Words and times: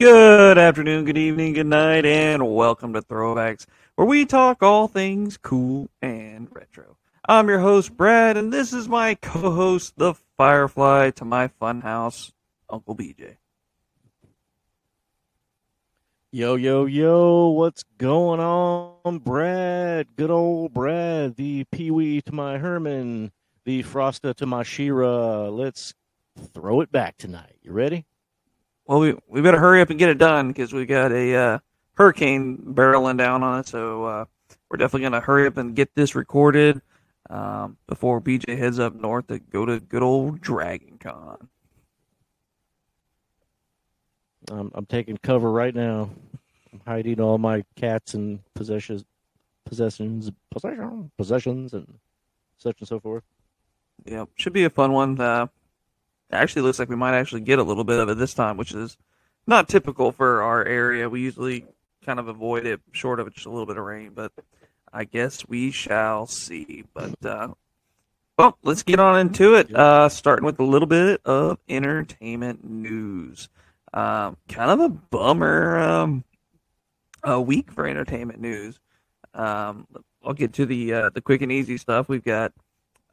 Good 0.00 0.56
afternoon, 0.56 1.04
good 1.04 1.18
evening, 1.18 1.52
good 1.52 1.66
night, 1.66 2.06
and 2.06 2.54
welcome 2.54 2.94
to 2.94 3.02
Throwbacks, 3.02 3.66
where 3.96 4.06
we 4.06 4.24
talk 4.24 4.62
all 4.62 4.88
things 4.88 5.36
cool 5.36 5.90
and 6.00 6.48
retro. 6.50 6.96
I'm 7.28 7.50
your 7.50 7.58
host, 7.58 7.94
Brad, 7.98 8.38
and 8.38 8.50
this 8.50 8.72
is 8.72 8.88
my 8.88 9.16
co 9.16 9.50
host, 9.50 9.98
the 9.98 10.14
Firefly, 10.38 11.10
to 11.10 11.26
my 11.26 11.48
funhouse, 11.48 12.32
Uncle 12.70 12.96
BJ. 12.96 13.36
Yo, 16.32 16.54
yo, 16.54 16.86
yo, 16.86 17.48
what's 17.48 17.84
going 17.98 18.40
on, 18.40 19.18
Brad? 19.18 20.16
Good 20.16 20.30
old 20.30 20.72
Brad, 20.72 21.36
the 21.36 21.64
Pee 21.64 21.90
Wee 21.90 22.22
to 22.22 22.32
my 22.32 22.56
Herman, 22.56 23.32
the 23.64 23.82
Frosta 23.82 24.34
to 24.36 24.46
my 24.46 24.62
She-Ra. 24.62 25.50
Let's 25.50 25.92
throw 26.54 26.80
it 26.80 26.90
back 26.90 27.18
tonight. 27.18 27.56
You 27.62 27.72
ready? 27.72 28.06
Well, 28.90 28.98
we, 28.98 29.14
we 29.28 29.40
better 29.40 29.60
hurry 29.60 29.80
up 29.82 29.90
and 29.90 30.00
get 30.00 30.08
it 30.08 30.18
done 30.18 30.48
because 30.48 30.72
we 30.72 30.84
got 30.84 31.12
a 31.12 31.36
uh, 31.36 31.58
hurricane 31.94 32.58
barreling 32.74 33.18
down 33.18 33.44
on 33.44 33.60
it, 33.60 33.68
so 33.68 34.02
uh, 34.02 34.24
we're 34.68 34.78
definitely 34.78 35.02
going 35.02 35.12
to 35.12 35.20
hurry 35.20 35.46
up 35.46 35.58
and 35.58 35.76
get 35.76 35.94
this 35.94 36.16
recorded 36.16 36.82
um, 37.30 37.76
before 37.86 38.20
BJ 38.20 38.58
heads 38.58 38.80
up 38.80 38.96
north 38.96 39.28
to 39.28 39.38
go 39.38 39.64
to 39.64 39.78
good 39.78 40.02
old 40.02 40.40
Dragon 40.40 40.98
Con. 40.98 41.48
I'm, 44.50 44.72
I'm 44.74 44.86
taking 44.86 45.16
cover 45.18 45.52
right 45.52 45.72
now. 45.72 46.10
I'm 46.72 46.80
hiding 46.84 47.20
all 47.20 47.38
my 47.38 47.64
cats 47.76 48.14
and 48.14 48.40
possessions, 48.54 49.04
possessions, 49.66 50.32
possession, 50.50 51.12
possessions, 51.16 51.74
and 51.74 51.86
such 52.58 52.80
and 52.80 52.88
so 52.88 52.98
forth. 52.98 53.22
Yeah, 54.04 54.24
should 54.34 54.52
be 54.52 54.64
a 54.64 54.70
fun 54.70 54.90
one. 54.90 55.20
Uh, 55.20 55.46
actually, 56.32 56.62
looks 56.62 56.78
like 56.78 56.88
we 56.88 56.96
might 56.96 57.18
actually 57.18 57.42
get 57.42 57.58
a 57.58 57.62
little 57.62 57.84
bit 57.84 57.98
of 57.98 58.08
it 58.08 58.18
this 58.18 58.34
time, 58.34 58.56
which 58.56 58.72
is 58.72 58.96
not 59.46 59.68
typical 59.68 60.12
for 60.12 60.42
our 60.42 60.64
area. 60.64 61.08
We 61.08 61.20
usually 61.20 61.66
kind 62.04 62.18
of 62.18 62.28
avoid 62.28 62.66
it, 62.66 62.80
short 62.92 63.20
of 63.20 63.32
just 63.32 63.46
a 63.46 63.50
little 63.50 63.66
bit 63.66 63.76
of 63.76 63.84
rain. 63.84 64.12
But 64.14 64.32
I 64.92 65.04
guess 65.04 65.46
we 65.46 65.70
shall 65.70 66.26
see. 66.26 66.84
But 66.94 67.24
uh, 67.24 67.48
well, 68.38 68.58
let's 68.62 68.82
get 68.82 69.00
on 69.00 69.18
into 69.18 69.54
it. 69.54 69.74
Uh, 69.74 70.08
starting 70.08 70.44
with 70.44 70.58
a 70.60 70.64
little 70.64 70.88
bit 70.88 71.20
of 71.24 71.58
entertainment 71.68 72.64
news. 72.64 73.48
Um, 73.92 74.36
kind 74.48 74.70
of 74.70 74.80
a 74.80 74.88
bummer 74.88 75.78
um, 75.78 76.24
a 77.24 77.40
week 77.40 77.70
for 77.72 77.86
entertainment 77.86 78.40
news. 78.40 78.78
Um, 79.34 79.86
I'll 80.24 80.32
get 80.32 80.52
to 80.54 80.66
the 80.66 80.92
uh, 80.92 81.10
the 81.10 81.20
quick 81.20 81.42
and 81.42 81.52
easy 81.52 81.76
stuff. 81.76 82.08
We've 82.08 82.24
got 82.24 82.52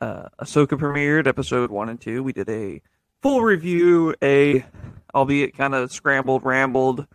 uh, 0.02 0.30
Ahsoka 0.40 0.80
premiered 0.80 1.28
episode 1.28 1.72
one 1.72 1.90
and 1.90 2.00
two. 2.00 2.24
We 2.24 2.34
did 2.34 2.50
a 2.50 2.82
full 3.22 3.42
review, 3.42 4.16
a 4.24 4.66
albeit 5.14 5.58
kind 5.58 5.74
of 5.74 5.92
scrambled, 5.92 6.44
rambled 6.44 7.08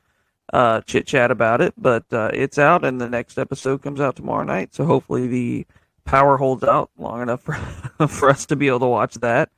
uh, 0.53 0.81
chit 0.83 1.07
chat 1.07 1.31
about 1.31 1.61
it, 1.61 1.73
but 1.77 2.05
uh, 2.13 2.31
it's 2.33 2.59
out, 2.59 2.85
and 2.85 3.01
the 3.01 3.09
next 3.09 3.39
episode 3.39 3.83
comes 3.83 4.01
out 4.01 4.17
tomorrow 4.17 4.45
night. 4.45 4.75
So 4.75 4.85
hopefully 4.85 5.27
the 5.27 5.67
power 6.05 6.37
holds 6.37 6.65
out 6.65 6.91
long 6.99 7.23
enough 7.23 7.43
for 7.99 8.09
for 8.09 8.31
us 8.31 8.47
to 8.47 8.57
be 8.57 8.69
able 8.69 8.81
to 8.81 8.87
watch 8.87 9.15
that. 9.15 9.51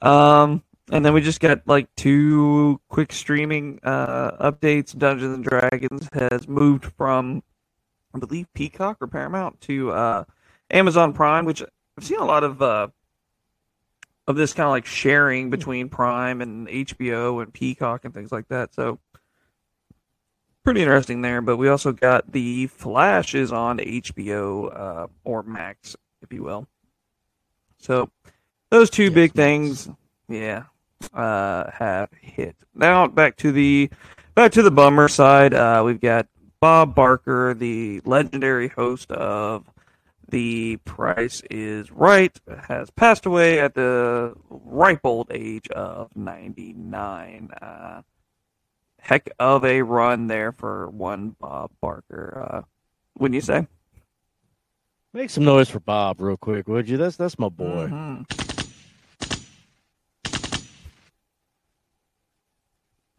Um, 0.00 0.62
and 0.90 1.04
then 1.04 1.12
we 1.12 1.20
just 1.20 1.40
got 1.40 1.66
like 1.66 1.94
two 1.96 2.80
quick 2.88 3.12
streaming 3.12 3.80
uh, 3.82 4.50
updates. 4.50 4.96
Dungeons 4.96 5.34
and 5.34 5.44
Dragons 5.44 6.08
has 6.12 6.48
moved 6.48 6.86
from, 6.96 7.42
I 8.14 8.18
believe, 8.18 8.46
Peacock 8.54 8.98
or 9.00 9.06
Paramount 9.06 9.60
to 9.62 9.90
uh, 9.90 10.24
Amazon 10.70 11.12
Prime, 11.12 11.44
which 11.44 11.62
I've 11.62 12.04
seen 12.04 12.20
a 12.20 12.24
lot 12.24 12.44
of 12.44 12.62
uh, 12.62 12.88
of 14.28 14.36
this 14.36 14.52
kind 14.52 14.66
of 14.66 14.70
like 14.72 14.84
sharing 14.84 15.48
between 15.48 15.88
Prime 15.88 16.42
and 16.42 16.68
HBO 16.68 17.42
and 17.42 17.52
Peacock 17.52 18.04
and 18.04 18.12
things 18.12 18.30
like 18.30 18.46
that. 18.48 18.74
So 18.74 19.00
pretty 20.62 20.82
interesting 20.82 21.22
there. 21.22 21.40
But 21.40 21.56
we 21.56 21.68
also 21.68 21.92
got 21.92 22.30
the 22.30 22.66
Flash 22.66 23.34
is 23.34 23.52
on 23.52 23.78
HBO 23.78 24.78
uh, 24.78 25.06
or 25.24 25.42
Max, 25.42 25.96
if 26.20 26.30
you 26.30 26.42
will. 26.42 26.68
So 27.78 28.10
those 28.70 28.90
two 28.90 29.04
Yes, 29.04 29.14
big 29.14 29.32
things, 29.32 29.88
yeah, 30.28 30.64
uh, 31.14 31.70
have 31.70 32.10
hit. 32.20 32.54
Now 32.74 33.06
back 33.06 33.36
to 33.38 33.50
the 33.50 33.88
back 34.34 34.52
to 34.52 34.62
the 34.62 34.70
bummer 34.70 35.08
side. 35.08 35.54
Uh, 35.54 35.82
we've 35.86 36.02
got 36.02 36.26
Bob 36.60 36.94
Barker, 36.94 37.54
the 37.54 38.02
legendary 38.04 38.68
host 38.68 39.10
of 39.10 39.64
The 40.28 40.76
Price 40.84 41.42
is 41.50 41.90
Right, 41.90 42.38
has 42.68 42.90
passed 42.90 43.24
away 43.24 43.60
at 43.60 43.74
the 43.74 44.34
ripe 44.50 45.00
old 45.04 45.28
age 45.30 45.68
of 45.68 46.14
99. 46.14 47.50
Uh, 47.62 48.02
heck 49.00 49.30
of 49.38 49.64
a 49.64 49.80
run 49.82 50.26
there 50.26 50.52
for 50.52 50.88
one 50.90 51.30
Bob 51.40 51.70
Barker. 51.80 52.46
Uh, 52.50 52.62
wouldn't 53.18 53.36
you 53.36 53.40
say? 53.40 53.66
Make 55.14 55.30
some 55.30 55.44
noise 55.44 55.70
for 55.70 55.80
Bob, 55.80 56.20
real 56.20 56.36
quick, 56.36 56.68
would 56.68 56.88
you? 56.90 56.98
That's 56.98 57.16
that's 57.16 57.38
my 57.38 57.48
boy. 57.48 57.88
Mhm. 57.90 58.26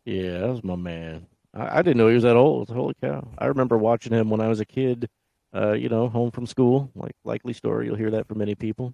Yeah, 0.06 0.40
that 0.40 0.50
was 0.50 0.64
my 0.64 0.75
man. 0.75 1.28
I, 1.53 1.80
I 1.80 1.81
didn't 1.81 1.98
know 1.98 2.08
he 2.08 2.14
was 2.16 2.24
that 2.24 2.36
old. 2.36 2.69
Holy 2.69 2.94
cow! 3.02 3.28
I 3.38 3.48
remember 3.48 3.78
watching 3.78 4.14
him 4.14 4.30
when 4.30 4.42
I 4.42 4.48
was 4.48 4.59
a 4.59 4.66
kid. 4.66 5.09
Uh, 5.54 5.72
you 5.74 5.90
know, 5.90 6.08
home 6.10 6.30
from 6.32 6.46
school, 6.46 6.92
like 6.96 7.16
likely 7.24 7.54
story. 7.54 7.88
You'll 7.88 7.96
hear 7.96 8.12
that 8.12 8.28
from 8.28 8.38
many 8.38 8.54
people. 8.56 8.94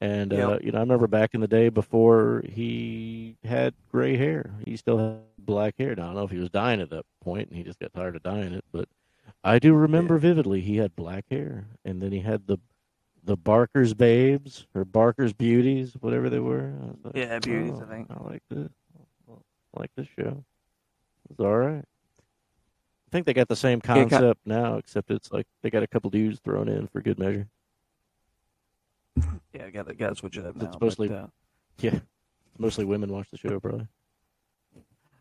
And 0.00 0.32
uh, 0.32 0.58
you 0.62 0.70
know, 0.70 0.78
I 0.78 0.82
remember 0.82 1.06
back 1.06 1.34
in 1.34 1.40
the 1.40 1.48
day 1.48 1.70
before 1.70 2.42
he 2.48 3.36
had 3.42 3.74
gray 3.90 4.16
hair. 4.16 4.50
He 4.64 4.76
still 4.76 4.98
had 4.98 5.18
black 5.38 5.74
hair. 5.78 5.94
Now 5.96 6.04
I 6.04 6.06
don't 6.06 6.14
know 6.16 6.22
if 6.24 6.30
he 6.30 6.38
was 6.38 6.50
dying 6.50 6.80
at 6.80 6.90
that 6.90 7.06
point 7.22 7.48
and 7.48 7.56
he 7.56 7.64
just 7.64 7.80
got 7.80 7.92
tired 7.94 8.14
of 8.16 8.22
dying 8.22 8.52
it, 8.52 8.64
but 8.70 8.88
I 9.42 9.58
do 9.58 9.74
remember 9.74 10.18
vividly 10.18 10.60
he 10.60 10.76
had 10.76 10.94
black 10.94 11.24
hair, 11.30 11.66
and 11.84 12.02
then 12.02 12.12
he 12.12 12.20
had 12.20 12.46
the 12.46 12.58
the 13.24 13.36
Barker's 13.36 13.94
Babes 13.94 14.66
or 14.74 14.84
Barker's 14.84 15.32
Beauties, 15.32 15.94
whatever 16.00 16.30
they 16.30 16.38
were. 16.38 16.72
Like, 17.04 17.16
Yeah, 17.16 17.38
Beauties, 17.38 17.78
I 17.80 17.84
"Oh, 17.84 17.86
think. 17.86 18.10
I 18.10 18.22
like 18.24 18.42
this. 18.48 18.70
I 19.28 19.80
like 19.80 19.90
this 19.96 20.06
show. 20.18 20.44
It's 21.30 21.40
all 21.40 21.56
right. 21.56 21.84
I 23.08 23.10
think 23.10 23.24
they 23.24 23.32
got 23.32 23.48
the 23.48 23.56
same 23.56 23.80
Yeah, 23.82 23.94
concept 23.94 24.40
now, 24.44 24.76
except 24.76 25.10
it's 25.10 25.32
like 25.32 25.46
they 25.62 25.70
got 25.70 25.82
a 25.82 25.86
couple 25.86 26.10
dudes 26.10 26.40
thrown 26.40 26.68
in 26.68 26.88
for 26.88 27.00
good 27.00 27.18
measure. 27.18 27.48
Yeah, 29.54 29.64
I 29.64 29.70
got 29.70 29.88
to 29.88 29.94
got 29.94 30.10
to 30.10 30.14
switch 30.14 30.36
it 30.36 30.44
up 30.44 30.56
now. 30.56 30.66
It's 30.66 30.80
mostly- 30.80 31.08
but, 31.08 31.14
uh, 31.14 31.26
Yeah, 31.80 32.00
mostly 32.58 32.84
women 32.84 33.10
watch 33.10 33.30
the 33.30 33.38
show, 33.38 33.58
probably. 33.60 33.88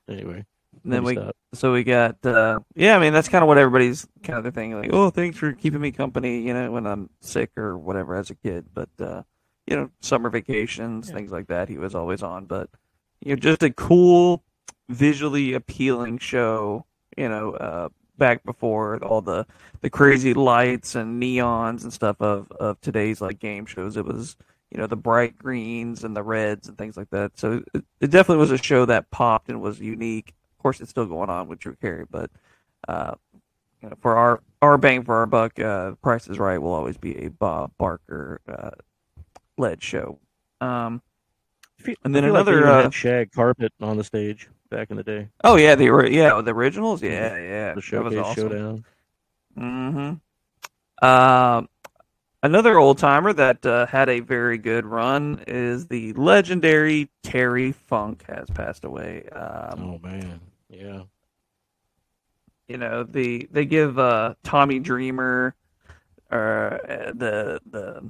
Anyway, 0.09 0.46
and 0.84 0.94
then 0.94 1.03
we 1.06 1.16
me 1.16 1.22
stop. 1.22 1.36
So 1.53 1.72
we 1.72 1.84
got, 1.86 2.25
uh, 2.25 2.59
yeah, 2.75 2.98
I 2.98 3.00
mean, 3.00 3.14
that's 3.14 3.30
kind 3.30 3.42
of 3.42 3.48
what 3.48 3.58
everybody's 3.58 4.06
kind 4.24 4.46
of 4.46 4.54
thinking, 4.54 4.78
like, 4.80 4.90
oh, 4.92 5.09
thanks 5.09 5.38
for 5.38 5.54
keeping 5.54 5.80
me 5.81 5.92
company, 5.92 6.42
you 6.42 6.54
know, 6.54 6.69
when 6.72 6.86
I'm 6.86 7.09
sick 7.22 7.52
or 7.58 7.78
whatever 7.78 8.16
as 8.16 8.30
a 8.30 8.36
kid. 8.36 8.68
But, 8.74 8.90
uh, 9.00 9.24
you 9.66 9.75
know, 9.78 9.92
summer 10.02 10.30
vacations, 10.30 11.08
Yeah. 11.08 11.16
things 11.16 11.31
like 11.31 11.48
that, 11.48 11.69
he 11.69 11.78
was 11.78 11.96
always 11.96 12.22
on. 12.22 12.46
But, 12.48 12.69
you 13.22 13.31
know, 13.36 13.40
just 13.40 13.64
a 13.64 13.69
cool, 13.72 14.44
visually 14.90 15.54
appealing 15.54 16.18
show, 16.19 16.86
you 17.18 17.28
know, 17.28 17.54
uh, 17.54 17.90
back 18.18 18.44
before 18.44 19.04
all 19.04 19.22
the, 19.22 19.46
the 19.82 19.90
crazy 19.90 20.34
lights 20.34 20.96
and 20.96 21.22
neons 21.22 21.84
and 21.84 21.92
stuff 21.92 22.18
of, 22.22 22.52
of 22.54 22.80
today's, 22.82 23.22
like, 23.22 23.40
game 23.40 23.66
shows. 23.66 23.98
It 23.98 24.06
was, 24.06 24.38
you 24.72 24.78
know, 24.78 24.88
the 24.88 24.96
bright 24.96 25.38
greens 25.38 26.04
and 26.04 26.16
the 26.16 26.24
reds 26.24 26.68
and 26.68 26.78
things 26.78 26.98
like 26.98 27.10
that. 27.10 27.38
So 27.38 27.64
it, 27.74 27.84
it 28.02 28.12
definitely 28.12 28.42
was 28.42 28.52
a 28.52 28.58
show 28.58 28.86
that 28.86 29.10
popped 29.12 29.50
and 29.50 29.62
was 29.62 29.80
unique. 29.80 30.34
Of 30.58 30.64
course, 30.64 30.82
it's 30.82 30.90
still 30.90 31.06
going 31.06 31.30
on 31.30 31.48
with 31.48 31.60
Drew 31.60 31.76
Carey, 31.76 32.06
but 32.10 32.32
uh, 32.88 33.14
you 33.81 33.90
know, 33.90 33.96
for 34.02 34.18
our 34.18 34.42
our 34.62 34.78
bang 34.78 35.04
for 35.04 35.16
our 35.16 35.25
buck, 35.25 35.60
uh, 35.60 35.92
Price 36.02 36.28
is 36.28 36.40
Right 36.40 36.58
will 36.58 36.74
always 36.74 36.98
be 36.98 37.16
a 37.25 37.30
Bob 37.30 37.72
Barker 37.78 38.42
uh, 38.48 38.72
led 39.58 39.84
show. 39.84 40.20
Um, 40.62 41.02
and 42.04 42.16
then 42.16 42.24
feel 42.24 42.34
like 42.34 42.48
another, 42.48 42.68
uh, 42.68 42.90
shag 42.90 43.31
carpet 43.31 43.72
on 43.80 43.98
the 43.98 44.04
stage 44.04 44.50
back 44.69 44.90
in 44.92 44.98
the 44.98 45.04
day. 45.04 45.30
oh 45.44 45.56
yeah, 45.56 45.75
the 45.75 45.86
yeah 46.12 46.42
the 46.42 46.52
originals, 46.52 47.02
yeah, 47.02 47.36
yeah, 47.38 47.74
The 47.74 47.75
that 47.75 47.75
was 47.75 47.84
showcase 47.84 48.18
awesome. 48.19 48.50
showdown. 48.50 48.86
Mm-hmm. 49.58 51.06
Um, 51.06 51.69
another 52.44 52.78
old 52.78 52.98
timer 52.98 53.34
that 53.34 53.66
uh, 53.66 53.86
had 53.88 54.10
a 54.10 54.19
very 54.19 54.58
good 54.58 54.86
run 54.86 55.44
is 55.48 55.88
the 55.88 56.14
legendary 56.14 57.10
Terry 57.24 57.72
Funk 57.72 58.24
has 58.28 58.50
passed 58.50 58.84
away. 58.86 59.28
Um, 59.30 60.00
oh 60.04 60.08
man, 60.08 60.40
yeah. 60.70 61.02
you 62.68 62.78
know 62.78 63.04
the 63.04 63.48
they 63.52 63.66
give 63.66 63.98
uh 63.98 64.36
Tommy 64.44 64.80
Dreamer 64.80 65.56
uh 66.30 66.78
the 67.16 67.62
the 67.70 68.04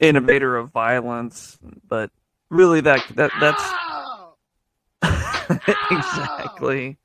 innovator 0.00 0.56
of 0.56 0.70
violence 0.70 1.58
but 1.88 2.10
really 2.50 2.80
that 2.80 3.04
that 3.16 3.32
that's 3.40 3.62
exactly 5.90 6.98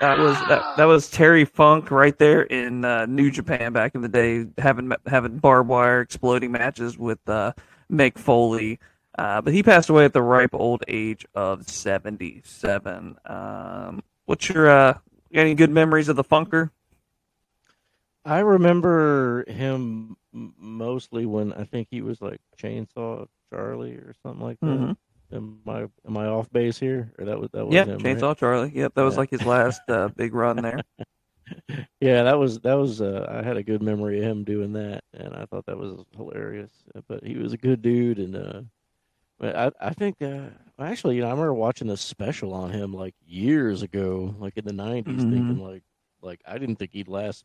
that 0.00 0.18
was 0.18 0.36
that, 0.48 0.76
that 0.76 0.84
was 0.84 1.10
Terry 1.10 1.44
Funk 1.44 1.90
right 1.90 2.16
there 2.18 2.42
in 2.42 2.84
uh, 2.84 3.06
New 3.06 3.30
Japan 3.30 3.72
back 3.72 3.94
in 3.94 4.00
the 4.00 4.08
day 4.08 4.46
having 4.58 4.92
having 5.06 5.38
barbed 5.38 5.68
wire 5.68 6.00
exploding 6.00 6.52
matches 6.52 6.98
with 6.98 7.18
uh 7.28 7.52
Mick 7.90 8.18
Foley 8.18 8.78
uh, 9.18 9.40
but 9.42 9.52
he 9.52 9.62
passed 9.62 9.90
away 9.90 10.04
at 10.04 10.12
the 10.12 10.22
ripe 10.22 10.54
old 10.54 10.82
age 10.88 11.26
of 11.34 11.68
77 11.68 13.16
um 13.26 14.02
what's 14.26 14.48
your 14.48 14.68
uh, 14.68 14.98
any 15.32 15.54
good 15.54 15.70
memories 15.70 16.08
of 16.08 16.16
the 16.16 16.24
Funker? 16.24 16.70
I 18.24 18.38
remember 18.40 19.44
him 19.50 20.16
mostly 20.32 21.26
when 21.26 21.52
I 21.52 21.64
think 21.64 21.88
he 21.90 22.02
was 22.02 22.20
like 22.20 22.40
Chainsaw 22.56 23.26
Charlie 23.50 23.94
or 23.94 24.14
something 24.22 24.42
like 24.42 24.60
that. 24.60 24.66
Mm-hmm. 24.66 24.92
Am 25.32 25.60
I 25.66 25.86
am 26.06 26.16
I 26.16 26.26
off 26.26 26.50
base 26.50 26.78
here? 26.78 27.12
Or 27.18 27.24
that 27.24 27.38
was 27.38 27.50
that 27.52 27.66
was 27.66 27.74
yeah, 27.74 27.84
him, 27.84 28.00
Chainsaw 28.00 28.28
right? 28.28 28.38
Charlie. 28.38 28.72
Yep, 28.74 28.94
that 28.94 29.00
yeah. 29.00 29.04
was 29.04 29.16
like 29.16 29.30
his 29.30 29.44
last 29.44 29.80
uh, 29.88 30.08
big 30.08 30.34
run 30.34 30.56
there. 30.56 30.80
yeah, 32.00 32.22
that 32.24 32.38
was 32.38 32.60
that 32.60 32.74
was. 32.74 33.00
Uh, 33.00 33.26
I 33.28 33.46
had 33.46 33.56
a 33.56 33.62
good 33.62 33.82
memory 33.82 34.18
of 34.18 34.24
him 34.24 34.44
doing 34.44 34.72
that, 34.74 35.04
and 35.14 35.34
I 35.34 35.46
thought 35.46 35.66
that 35.66 35.78
was 35.78 36.04
hilarious. 36.16 36.72
But 37.08 37.24
he 37.24 37.36
was 37.36 37.52
a 37.52 37.58
good 37.58 37.82
dude, 37.82 38.18
and 38.18 38.36
uh, 38.36 38.62
I 39.42 39.70
I 39.80 39.90
think 39.94 40.20
uh, 40.22 40.50
actually, 40.78 41.16
you 41.16 41.22
know, 41.22 41.28
I 41.28 41.30
remember 41.30 41.54
watching 41.54 41.88
the 41.88 41.96
special 41.96 42.54
on 42.54 42.70
him 42.70 42.92
like 42.92 43.14
years 43.26 43.82
ago, 43.82 44.34
like 44.38 44.56
in 44.56 44.64
the 44.64 44.72
90s 44.72 45.04
mm-hmm. 45.04 45.30
thinking 45.30 45.58
like 45.58 45.82
like 46.20 46.40
I 46.46 46.58
didn't 46.58 46.76
think 46.76 46.92
he'd 46.92 47.08
last 47.08 47.44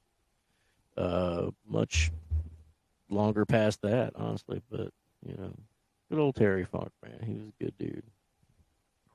uh, 0.97 1.49
much 1.67 2.11
longer 3.09 3.45
past 3.45 3.81
that, 3.81 4.13
honestly. 4.15 4.61
But 4.69 4.91
you 5.25 5.35
know, 5.37 5.53
good 6.09 6.19
old 6.19 6.35
Terry 6.35 6.65
Funk, 6.65 6.91
man, 7.03 7.19
he 7.25 7.33
was 7.33 7.47
a 7.47 7.63
good 7.63 7.77
dude. 7.77 8.03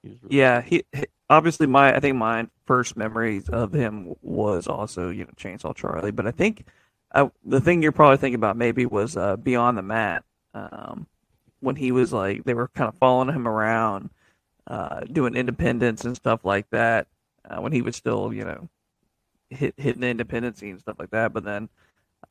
He 0.02 0.08
really 0.22 0.36
yeah, 0.36 0.60
he, 0.60 0.84
he, 0.92 1.04
obviously 1.30 1.66
my 1.66 1.94
I 1.94 2.00
think 2.00 2.16
my 2.16 2.46
first 2.66 2.96
memories 2.96 3.48
of 3.48 3.72
him 3.72 4.14
was 4.22 4.66
also 4.66 5.10
you 5.10 5.24
know 5.24 5.30
Chainsaw 5.36 5.74
Charlie, 5.74 6.10
but 6.10 6.26
I 6.26 6.30
think 6.30 6.66
I, 7.14 7.30
the 7.44 7.60
thing 7.60 7.82
you're 7.82 7.92
probably 7.92 8.16
thinking 8.16 8.36
about 8.36 8.56
maybe 8.56 8.86
was 8.86 9.16
uh, 9.16 9.36
Beyond 9.36 9.78
the 9.78 9.82
Mat. 9.82 10.24
Um, 10.54 11.06
when 11.60 11.76
he 11.76 11.92
was 11.92 12.12
like 12.12 12.44
they 12.44 12.54
were 12.54 12.68
kind 12.68 12.88
of 12.88 12.96
following 12.96 13.34
him 13.34 13.46
around, 13.46 14.10
uh, 14.66 15.00
doing 15.00 15.34
independence 15.36 16.04
and 16.04 16.16
stuff 16.16 16.44
like 16.44 16.68
that. 16.70 17.06
Uh, 17.48 17.60
when 17.60 17.72
he 17.72 17.82
was 17.82 17.96
still 17.96 18.32
you 18.32 18.44
know 18.44 18.68
hit 19.50 19.74
hitting 19.76 20.00
the 20.00 20.08
independent 20.08 20.58
scene 20.58 20.72
and 20.72 20.80
stuff 20.80 20.98
like 20.98 21.10
that. 21.10 21.32
But 21.32 21.44
then, 21.44 21.68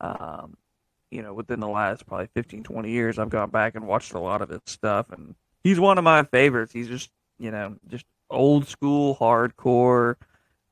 um, 0.00 0.56
you 1.12 1.22
know, 1.22 1.34
within 1.34 1.60
the 1.60 1.68
last 1.68 2.06
probably 2.06 2.28
15, 2.34 2.62
20 2.62 2.90
years, 2.90 3.18
I've 3.18 3.28
gone 3.28 3.50
back 3.50 3.74
and 3.74 3.86
watched 3.86 4.14
a 4.14 4.18
lot 4.18 4.40
of 4.40 4.48
his 4.48 4.62
stuff, 4.66 5.12
and 5.12 5.34
he's 5.62 5.78
one 5.78 5.98
of 5.98 6.04
my 6.04 6.22
favorites. 6.24 6.72
He's 6.72 6.88
just, 6.88 7.10
you 7.38 7.50
know, 7.50 7.76
just 7.88 8.06
old 8.30 8.66
school 8.66 9.14
hardcore. 9.14 10.16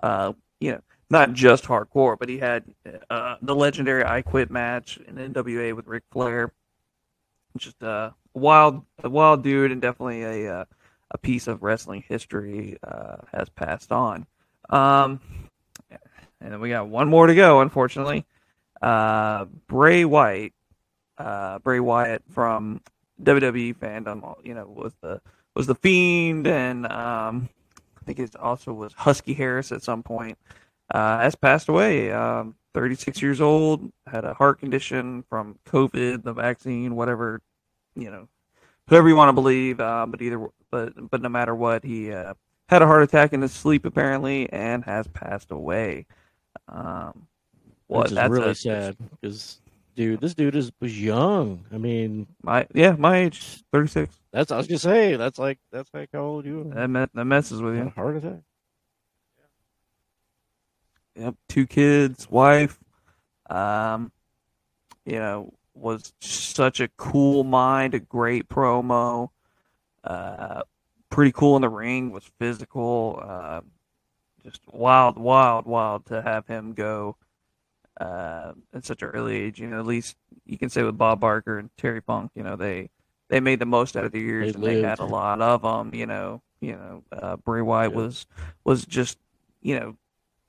Uh, 0.02 0.32
you 0.58 0.72
know, 0.72 0.80
not 1.10 1.34
just 1.34 1.64
hardcore, 1.64 2.18
but 2.18 2.30
he 2.30 2.38
had 2.38 2.64
uh, 3.10 3.36
the 3.42 3.54
legendary 3.54 4.04
I 4.04 4.22
Quit 4.22 4.50
match 4.50 4.98
in 5.06 5.16
NWA 5.16 5.76
with 5.76 5.86
Ric 5.86 6.04
Flair. 6.10 6.52
Just 7.58 7.82
a 7.82 8.14
wild, 8.32 8.82
a 9.04 9.10
wild 9.10 9.42
dude, 9.42 9.72
and 9.72 9.82
definitely 9.82 10.22
a 10.22 10.60
uh, 10.60 10.64
a 11.10 11.18
piece 11.18 11.48
of 11.48 11.62
wrestling 11.62 12.04
history 12.08 12.78
uh, 12.82 13.16
has 13.32 13.50
passed 13.50 13.92
on. 13.92 14.26
Um, 14.70 15.20
and 16.40 16.52
then 16.52 16.60
we 16.60 16.70
got 16.70 16.88
one 16.88 17.08
more 17.08 17.26
to 17.26 17.34
go, 17.34 17.60
unfortunately. 17.60 18.24
Uh, 18.80 19.46
Bray 19.66 20.04
Wyatt, 20.04 20.52
uh, 21.18 21.58
Bray 21.58 21.80
Wyatt 21.80 22.22
from 22.30 22.80
WWE 23.22 23.76
fandom, 23.76 24.36
you 24.44 24.54
know, 24.54 24.66
was 24.66 24.94
the 25.02 25.20
was 25.54 25.66
the 25.66 25.74
Fiend, 25.74 26.46
and 26.46 26.86
um, 26.86 27.48
I 28.00 28.04
think 28.04 28.18
it 28.18 28.36
also 28.36 28.72
was 28.72 28.92
Husky 28.92 29.34
Harris 29.34 29.72
at 29.72 29.82
some 29.82 30.02
point. 30.02 30.38
Uh, 30.92 31.20
has 31.20 31.36
passed 31.36 31.68
away. 31.68 32.10
Um, 32.10 32.56
36 32.74 33.20
years 33.22 33.40
old, 33.40 33.92
had 34.06 34.24
a 34.24 34.34
heart 34.34 34.60
condition 34.60 35.24
from 35.28 35.58
COVID, 35.66 36.22
the 36.22 36.32
vaccine, 36.32 36.94
whatever, 36.94 37.40
you 37.96 38.10
know, 38.10 38.28
whoever 38.88 39.08
you 39.08 39.16
want 39.16 39.28
to 39.28 39.32
believe. 39.32 39.80
Uh, 39.80 40.06
but 40.06 40.22
either, 40.22 40.48
but 40.70 41.10
but 41.10 41.22
no 41.22 41.28
matter 41.28 41.54
what, 41.54 41.84
he 41.84 42.12
uh, 42.12 42.34
had 42.68 42.82
a 42.82 42.86
heart 42.86 43.02
attack 43.02 43.32
in 43.32 43.42
his 43.42 43.52
sleep 43.52 43.84
apparently, 43.84 44.50
and 44.52 44.84
has 44.84 45.06
passed 45.08 45.50
away. 45.50 46.06
Um, 46.68 47.26
what? 47.90 48.02
Which 48.02 48.12
is 48.12 48.14
that's 48.14 48.30
really 48.30 48.50
a, 48.50 48.54
sad 48.54 48.96
because, 49.20 49.60
dude, 49.96 50.20
this 50.20 50.34
dude 50.34 50.54
is 50.54 50.70
was 50.80 50.98
young. 50.98 51.64
I 51.72 51.78
mean, 51.78 52.28
my 52.40 52.64
yeah, 52.72 52.92
my 52.92 53.16
age, 53.16 53.64
thirty 53.72 53.88
six. 53.88 54.16
That's 54.32 54.52
I 54.52 54.58
was 54.58 54.68
gonna 54.68 54.78
say. 54.78 55.16
That's 55.16 55.40
like 55.40 55.58
that's 55.72 55.92
like 55.92 56.10
how 56.12 56.20
old 56.20 56.46
you 56.46 56.60
are. 56.60 56.86
That, 56.86 57.10
that 57.14 57.24
messes 57.24 57.60
with 57.60 57.74
you. 57.74 57.92
heart 57.96 58.18
attack. 58.18 58.42
Yep, 61.16 61.34
two 61.48 61.66
kids, 61.66 62.30
wife. 62.30 62.78
Um, 63.48 64.12
you 65.04 65.18
know, 65.18 65.52
was 65.74 66.12
such 66.20 66.78
a 66.78 66.86
cool 66.96 67.42
mind, 67.42 67.94
a 67.94 67.98
great 67.98 68.48
promo. 68.48 69.30
Uh, 70.04 70.62
pretty 71.10 71.32
cool 71.32 71.56
in 71.56 71.62
the 71.62 71.68
ring. 71.68 72.12
Was 72.12 72.30
physical. 72.38 73.20
Uh, 73.20 73.62
just 74.44 74.60
wild, 74.70 75.18
wild, 75.18 75.66
wild 75.66 76.06
to 76.06 76.22
have 76.22 76.46
him 76.46 76.72
go 76.72 77.16
uh, 78.00 78.52
at 78.74 78.84
such 78.84 79.02
an 79.02 79.10
early 79.10 79.36
age. 79.36 79.60
You 79.60 79.68
know, 79.68 79.78
at 79.78 79.86
least 79.86 80.16
you 80.46 80.58
can 80.58 80.70
say 80.70 80.82
with 80.82 80.98
Bob 80.98 81.20
Barker 81.20 81.58
and 81.58 81.70
Terry 81.76 82.00
Funk, 82.00 82.32
you 82.34 82.42
know, 82.42 82.56
they 82.56 82.90
they 83.28 83.40
made 83.40 83.58
the 83.58 83.66
most 83.66 83.96
out 83.96 84.04
of 84.04 84.12
their 84.12 84.20
years 84.20 84.46
they 84.46 84.54
and 84.54 84.64
lived. 84.64 84.84
they 84.84 84.88
had 84.88 84.98
a 84.98 85.04
lot 85.04 85.40
of 85.40 85.62
them. 85.62 85.94
You 85.94 86.06
know, 86.06 86.42
you 86.60 86.72
know, 86.72 87.04
uh, 87.12 87.36
Bray 87.36 87.62
Wyatt 87.62 87.92
yeah. 87.92 87.98
was 87.98 88.26
was 88.64 88.84
just 88.84 89.18
you 89.62 89.78
know 89.78 89.96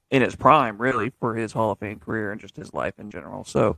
in 0.09 0.21
his 0.21 0.35
prime 0.35 0.77
really 0.77 1.11
for 1.19 1.35
his 1.35 1.51
Hall 1.51 1.71
of 1.71 1.79
Fame 1.79 1.99
career 1.99 2.31
and 2.31 2.41
just 2.41 2.55
his 2.55 2.73
life 2.73 2.95
in 2.97 3.11
general. 3.11 3.43
So. 3.43 3.77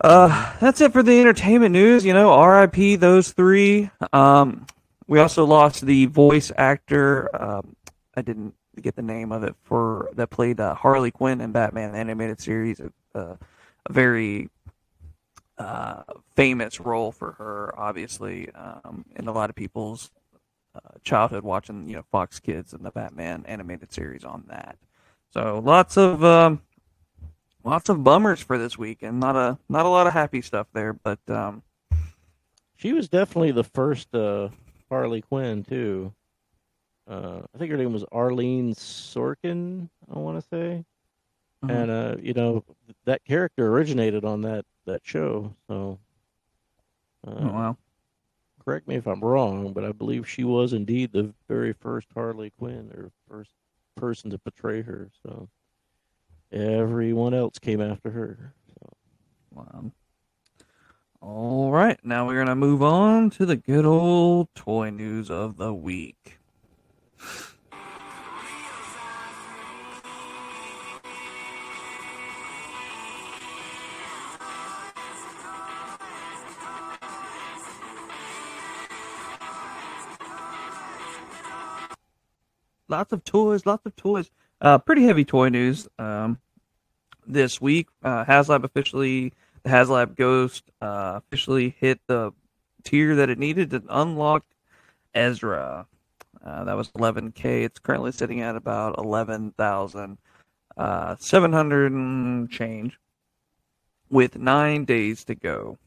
Uh, 0.00 0.52
that's 0.58 0.80
it 0.80 0.92
for 0.92 1.04
the 1.04 1.20
entertainment 1.20 1.72
news. 1.72 2.04
You 2.04 2.12
know, 2.12 2.44
RIP 2.44 2.98
those 2.98 3.30
three. 3.30 3.90
Um, 4.12 4.66
we 5.06 5.20
also 5.20 5.44
lost 5.44 5.86
the 5.86 6.06
voice 6.06 6.50
actor. 6.58 7.30
Um, 7.40 7.76
I 8.16 8.20
didn't 8.22 8.54
get 8.80 8.96
the 8.96 9.02
name 9.02 9.32
of 9.32 9.44
it 9.44 9.54
for 9.62 10.10
that 10.14 10.30
played 10.30 10.60
uh, 10.60 10.74
Harley 10.74 11.10
Quinn 11.10 11.40
in 11.40 11.52
Batman 11.52 11.94
animated 11.94 12.40
series. 12.40 12.80
A, 12.80 12.90
a 13.18 13.38
very 13.90 14.50
uh, 15.58 16.02
famous 16.34 16.80
role 16.80 17.12
for 17.12 17.32
her, 17.32 17.74
obviously, 17.78 18.50
um, 18.52 19.04
in 19.16 19.28
a 19.28 19.32
lot 19.32 19.50
of 19.50 19.56
people's 19.56 20.10
uh, 20.74 20.98
childhood 21.02 21.44
watching, 21.44 21.88
you 21.88 21.96
know, 21.96 22.04
Fox 22.10 22.40
Kids 22.40 22.72
and 22.72 22.84
the 22.84 22.90
Batman 22.90 23.44
animated 23.46 23.92
series 23.92 24.24
on 24.24 24.44
that. 24.48 24.76
So 25.32 25.60
lots 25.64 25.96
of 25.96 26.24
um, 26.24 26.62
lots 27.62 27.88
of 27.88 28.04
bummers 28.04 28.40
for 28.40 28.58
this 28.58 28.78
week, 28.78 29.02
and 29.02 29.20
not 29.20 29.36
a 29.36 29.58
not 29.68 29.86
a 29.86 29.88
lot 29.88 30.06
of 30.06 30.12
happy 30.12 30.42
stuff 30.42 30.66
there. 30.72 30.92
But 30.92 31.18
um, 31.28 31.62
she 32.76 32.92
was 32.92 33.08
definitely 33.08 33.52
the 33.52 33.64
first 33.64 34.14
uh, 34.14 34.48
Harley 34.88 35.22
Quinn 35.22 35.64
too 35.64 36.12
uh, 37.08 37.40
I 37.54 37.58
think 37.58 37.70
her 37.70 37.76
name 37.76 37.92
was 37.92 38.04
Arlene 38.12 38.74
Sorkin. 38.74 39.88
I 40.14 40.18
want 40.18 40.40
to 40.40 40.48
say, 40.48 40.84
mm-hmm. 41.64 41.70
and 41.70 41.90
uh, 41.90 42.16
you 42.20 42.32
know 42.32 42.64
that 43.04 43.24
character 43.24 43.68
originated 43.68 44.24
on 44.24 44.42
that 44.42 44.64
that 44.86 45.02
show. 45.04 45.54
So, 45.68 45.98
uh, 47.26 47.30
oh, 47.30 47.46
wow. 47.46 47.76
Correct 48.64 48.88
me 48.88 48.94
if 48.94 49.06
I'm 49.06 49.20
wrong, 49.20 49.74
but 49.74 49.84
I 49.84 49.92
believe 49.92 50.26
she 50.26 50.42
was 50.42 50.72
indeed 50.72 51.12
the 51.12 51.34
very 51.48 51.74
first 51.74 52.08
Harley 52.14 52.50
Quinn 52.58 52.90
or 52.96 53.10
first 53.28 53.50
person 53.94 54.30
to 54.30 54.38
portray 54.38 54.80
her. 54.80 55.10
So 55.22 55.48
everyone 56.50 57.34
else 57.34 57.58
came 57.58 57.82
after 57.82 58.10
her. 58.10 58.54
So. 58.68 58.96
Wow. 59.50 59.92
All 61.20 61.70
right, 61.70 61.98
now 62.04 62.26
we're 62.26 62.38
gonna 62.38 62.54
move 62.54 62.82
on 62.82 63.30
to 63.30 63.46
the 63.46 63.56
good 63.56 63.86
old 63.86 64.48
toy 64.54 64.90
news 64.90 65.30
of 65.30 65.56
the 65.56 65.72
week. 65.72 66.38
Lots 82.94 83.12
of 83.12 83.24
toys, 83.24 83.66
lots 83.66 83.84
of 83.86 83.96
toys. 83.96 84.30
Uh, 84.60 84.78
pretty 84.78 85.04
heavy 85.04 85.24
toy 85.24 85.48
news 85.48 85.88
um, 85.98 86.38
this 87.26 87.60
week. 87.60 87.88
Uh, 88.04 88.24
HasLab 88.24 88.62
officially, 88.62 89.32
the 89.64 89.70
HasLab 89.70 90.14
Ghost 90.14 90.70
uh, 90.80 91.20
officially 91.26 91.74
hit 91.80 91.98
the 92.06 92.32
tier 92.84 93.16
that 93.16 93.30
it 93.30 93.38
needed 93.38 93.70
to 93.70 93.82
unlock 93.88 94.44
Ezra. 95.12 95.86
Uh, 96.44 96.64
that 96.64 96.76
was 96.76 96.90
11k. 96.90 97.64
It's 97.64 97.78
currently 97.78 98.12
sitting 98.12 98.42
at 98.42 98.54
about 98.54 98.98
11,700 98.98 100.18
uh, 100.76 102.46
change, 102.48 102.98
with 104.10 104.36
nine 104.36 104.84
days 104.84 105.24
to 105.24 105.34
go. 105.34 105.78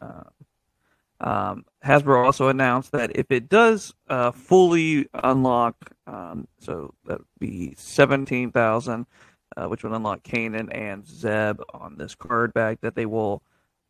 Uh, 0.00 0.22
um, 1.20 1.66
Hasbro 1.84 2.24
also 2.24 2.48
announced 2.48 2.92
that 2.92 3.14
if 3.14 3.30
it 3.30 3.50
does 3.50 3.92
uh, 4.08 4.30
fully 4.30 5.06
unlock, 5.12 5.92
um, 6.06 6.48
so 6.58 6.94
that 7.04 7.18
would 7.18 7.26
be 7.38 7.74
17,000, 7.76 9.04
uh, 9.56 9.66
which 9.66 9.82
would 9.82 9.92
unlock 9.92 10.22
Kanan 10.22 10.74
and 10.74 11.06
Zeb 11.06 11.60
on 11.74 11.96
this 11.96 12.14
card 12.14 12.54
back, 12.54 12.80
that 12.80 12.94
they 12.94 13.04
will 13.04 13.42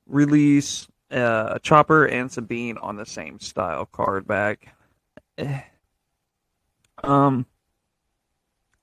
release 0.06 0.88
uh, 1.12 1.60
Chopper 1.60 2.06
and 2.06 2.30
Sabine 2.30 2.78
on 2.78 2.96
the 2.96 3.06
same 3.06 3.38
style 3.38 3.86
card 3.86 4.26
back. 4.26 4.74
Um, 7.02 7.46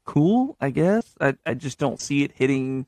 cool, 0.05 0.57
I 0.59 0.69
guess. 0.71 1.15
I 1.19 1.35
I 1.45 1.53
just 1.53 1.77
don't 1.77 2.01
see 2.01 2.23
it 2.23 2.31
hitting 2.33 2.85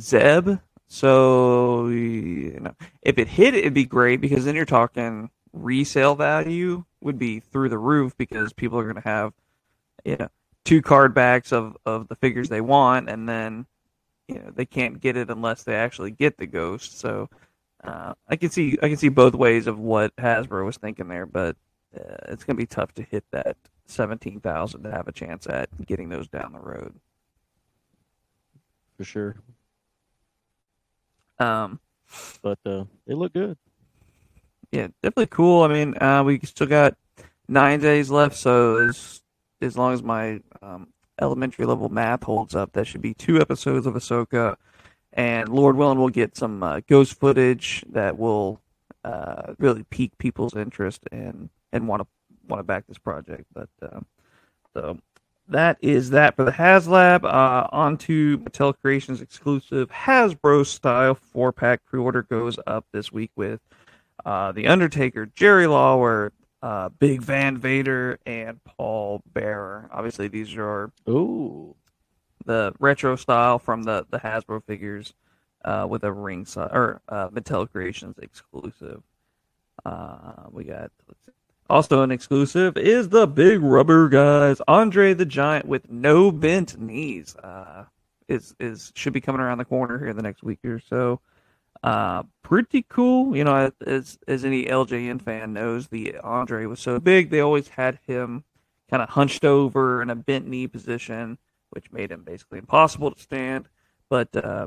Zeb. 0.00 0.58
So 0.88 1.86
you 1.88 2.58
know, 2.60 2.74
if 3.02 3.18
it 3.18 3.28
hit, 3.28 3.54
it'd 3.54 3.74
be 3.74 3.84
great 3.84 4.20
because 4.20 4.44
then 4.44 4.56
you're 4.56 4.64
talking 4.64 5.30
resale 5.52 6.14
value 6.14 6.84
would 7.00 7.18
be 7.18 7.40
through 7.40 7.68
the 7.68 7.78
roof 7.78 8.16
because 8.16 8.52
people 8.52 8.78
are 8.78 8.84
going 8.84 9.02
to 9.02 9.08
have, 9.08 9.32
you 10.04 10.16
know, 10.16 10.28
two 10.64 10.82
card 10.82 11.14
backs 11.14 11.52
of 11.52 11.76
of 11.86 12.08
the 12.08 12.16
figures 12.16 12.48
they 12.48 12.60
want, 12.60 13.08
and 13.08 13.28
then 13.28 13.66
you 14.28 14.36
know 14.36 14.50
they 14.54 14.66
can't 14.66 15.00
get 15.00 15.16
it 15.16 15.30
unless 15.30 15.62
they 15.62 15.74
actually 15.74 16.10
get 16.10 16.38
the 16.38 16.46
ghost. 16.46 16.98
So 16.98 17.28
uh, 17.84 18.14
I 18.28 18.36
can 18.36 18.50
see 18.50 18.78
I 18.82 18.88
can 18.88 18.96
see 18.96 19.08
both 19.08 19.34
ways 19.34 19.66
of 19.66 19.78
what 19.78 20.14
Hasbro 20.16 20.64
was 20.66 20.76
thinking 20.76 21.08
there, 21.08 21.26
but 21.26 21.56
uh, 21.96 22.16
it's 22.28 22.44
going 22.44 22.56
to 22.56 22.62
be 22.62 22.66
tough 22.66 22.92
to 22.94 23.02
hit 23.02 23.24
that 23.32 23.56
seventeen 23.86 24.40
thousand 24.40 24.82
to 24.84 24.90
have 24.90 25.08
a 25.08 25.12
chance 25.12 25.46
at 25.46 25.68
getting 25.86 26.08
those 26.08 26.28
down 26.28 26.52
the 26.52 26.60
road. 26.60 26.94
for 28.96 29.04
sure. 29.04 29.36
Um, 31.38 31.80
But 32.42 32.58
uh, 32.66 32.84
they 33.06 33.14
look 33.14 33.32
good. 33.32 33.56
yeah, 34.72 34.88
definitely 35.02 35.26
cool. 35.28 35.62
I 35.62 35.68
mean, 35.68 35.96
uh, 36.00 36.22
we 36.24 36.38
still 36.40 36.66
got 36.66 36.96
nine 37.48 37.80
days 37.80 38.10
left, 38.10 38.36
so 38.36 38.76
as 38.88 39.22
as 39.62 39.76
long 39.76 39.92
as 39.92 40.02
my 40.02 40.40
um, 40.62 40.88
elementary 41.20 41.66
level 41.66 41.88
math 41.88 42.22
holds 42.24 42.54
up, 42.54 42.72
that 42.72 42.86
should 42.86 43.02
be 43.02 43.14
two 43.14 43.40
episodes 43.40 43.86
of 43.86 43.94
Ahsoka, 43.94 44.56
and 45.12 45.48
Lord 45.48 45.76
willing, 45.76 45.98
we'll 45.98 46.08
get 46.08 46.36
some 46.36 46.62
uh, 46.62 46.80
ghost 46.88 47.18
footage 47.18 47.84
that 47.90 48.18
will 48.18 48.60
uh, 49.04 49.54
really 49.58 49.84
pique 49.90 50.16
people's 50.18 50.54
interest 50.56 51.04
and 51.12 51.48
and 51.72 51.88
want 51.88 52.02
to 52.02 52.08
want 52.48 52.60
to 52.60 52.64
back 52.64 52.86
this 52.86 52.98
project. 52.98 53.44
But 53.52 53.68
um, 53.82 54.06
so 54.74 54.98
that 55.48 55.78
is 55.80 56.10
that 56.10 56.36
for 56.36 56.44
the 56.44 56.52
HasLab. 56.52 57.24
Uh, 57.24 57.68
on 57.72 57.96
to 57.98 58.38
Mattel 58.38 58.74
Creations 58.80 59.20
exclusive 59.20 59.90
Hasbro 59.90 60.66
style 60.66 61.14
four 61.14 61.52
pack 61.52 61.84
pre 61.84 62.00
order 62.00 62.22
goes 62.22 62.58
up 62.66 62.86
this 62.92 63.12
week 63.12 63.30
with 63.36 63.60
uh, 64.24 64.52
The 64.52 64.66
Undertaker, 64.66 65.26
Jerry 65.34 65.66
Lawler, 65.66 66.32
uh, 66.62 66.90
Big 66.90 67.22
Van 67.22 67.56
Vader, 67.56 68.18
and 68.26 68.62
Paul 68.64 69.22
Bearer. 69.32 69.88
Obviously, 69.92 70.28
these 70.28 70.54
are 70.56 70.92
Ooh, 71.08 71.74
the 72.44 72.72
retro 72.78 73.16
style 73.16 73.58
from 73.58 73.82
the, 73.82 74.06
the 74.10 74.18
Hasbro 74.18 74.64
figures 74.64 75.14
uh, 75.64 75.86
with 75.88 76.04
a 76.04 76.12
ring 76.12 76.44
si- 76.44 76.60
or 76.60 77.00
uh, 77.08 77.28
Mattel 77.28 77.70
Creations 77.70 78.18
exclusive. 78.18 79.02
Uh, 79.84 80.44
we 80.50 80.64
got 80.64 80.90
let's 81.08 81.24
see. 81.24 81.32
Also 81.70 82.02
an 82.02 82.10
exclusive 82.10 82.76
is 82.76 83.10
the 83.10 83.28
Big 83.28 83.60
Rubber 83.60 84.08
Guys 84.08 84.60
Andre 84.66 85.14
the 85.14 85.24
Giant 85.24 85.66
with 85.66 85.88
no 85.88 86.32
bent 86.32 86.80
knees. 86.80 87.36
Uh, 87.36 87.84
is 88.26 88.56
is 88.58 88.90
should 88.96 89.12
be 89.12 89.20
coming 89.20 89.40
around 89.40 89.58
the 89.58 89.64
corner 89.64 89.96
here 89.96 90.08
in 90.08 90.16
the 90.16 90.22
next 90.22 90.42
week 90.42 90.58
or 90.64 90.80
so. 90.80 91.20
Uh, 91.84 92.24
pretty 92.42 92.84
cool. 92.88 93.36
You 93.36 93.44
know, 93.44 93.70
as 93.86 94.18
as 94.26 94.44
any 94.44 94.64
LJN 94.64 95.22
fan 95.22 95.52
knows, 95.52 95.86
the 95.86 96.18
Andre 96.18 96.66
was 96.66 96.80
so 96.80 96.98
big, 96.98 97.30
they 97.30 97.38
always 97.38 97.68
had 97.68 98.00
him 98.04 98.42
kind 98.90 99.00
of 99.00 99.10
hunched 99.10 99.44
over 99.44 100.02
in 100.02 100.10
a 100.10 100.16
bent 100.16 100.48
knee 100.48 100.66
position, 100.66 101.38
which 101.70 101.92
made 101.92 102.10
him 102.10 102.24
basically 102.24 102.58
impossible 102.58 103.12
to 103.12 103.22
stand. 103.22 103.68
But 104.08 104.34
uh, 104.34 104.66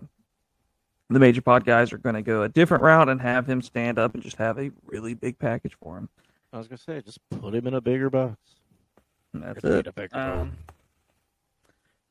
the 1.09 1.19
Major 1.19 1.41
Pop 1.41 1.65
guys 1.65 1.91
are 1.91 1.97
going 1.97 2.15
to 2.15 2.21
go 2.21 2.43
a 2.43 2.49
different 2.49 2.81
route 2.81 3.09
and 3.09 3.19
have 3.19 3.45
him 3.45 3.61
stand 3.61 3.99
up 3.99 4.13
and 4.13 4.23
just 4.23 4.37
have 4.37 4.57
a 4.57 4.71
really 4.85 5.15
big 5.15 5.37
package 5.37 5.75
for 5.83 5.97
him. 5.97 6.07
I 6.53 6.57
was 6.57 6.67
gonna 6.67 6.77
say, 6.77 7.01
just 7.01 7.17
put 7.29 7.55
him 7.55 7.65
in 7.65 7.73
a 7.73 7.81
bigger 7.81 8.09
box. 8.11 8.37
That's 9.33 9.63
it. 9.63 9.95
bigger 9.95 10.17
Um, 10.17 10.55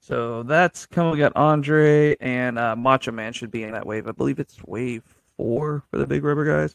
so 0.00 0.42
that's 0.42 0.84
coming. 0.84 1.12
We 1.12 1.18
got 1.18 1.36
Andre 1.36 2.16
and 2.20 2.58
uh, 2.58 2.74
Macho 2.74 3.12
Man 3.12 3.32
should 3.32 3.52
be 3.52 3.62
in 3.62 3.70
that 3.70 3.86
wave. 3.86 4.08
I 4.08 4.12
believe 4.12 4.40
it's 4.40 4.62
wave 4.64 5.04
four 5.36 5.84
for 5.90 5.98
the 5.98 6.06
big 6.06 6.24
rubber 6.24 6.44
guys. 6.44 6.74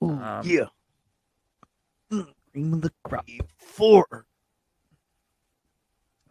box. 0.00 0.22
um, 0.22 0.42
yeah, 0.44 0.66
Cream 2.52 2.74
of 2.74 2.82
the 2.82 2.92
crop. 3.04 3.26
four. 3.56 4.26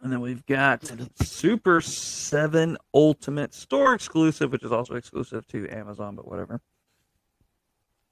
And 0.00 0.12
then 0.12 0.20
we've 0.20 0.44
got 0.46 0.90
Super 1.20 1.80
7 1.80 2.76
Ultimate 2.92 3.54
Store 3.54 3.94
exclusive, 3.94 4.50
which 4.50 4.64
is 4.64 4.72
also 4.72 4.94
exclusive 4.94 5.46
to 5.48 5.68
Amazon, 5.68 6.16
but 6.16 6.26
whatever. 6.26 6.60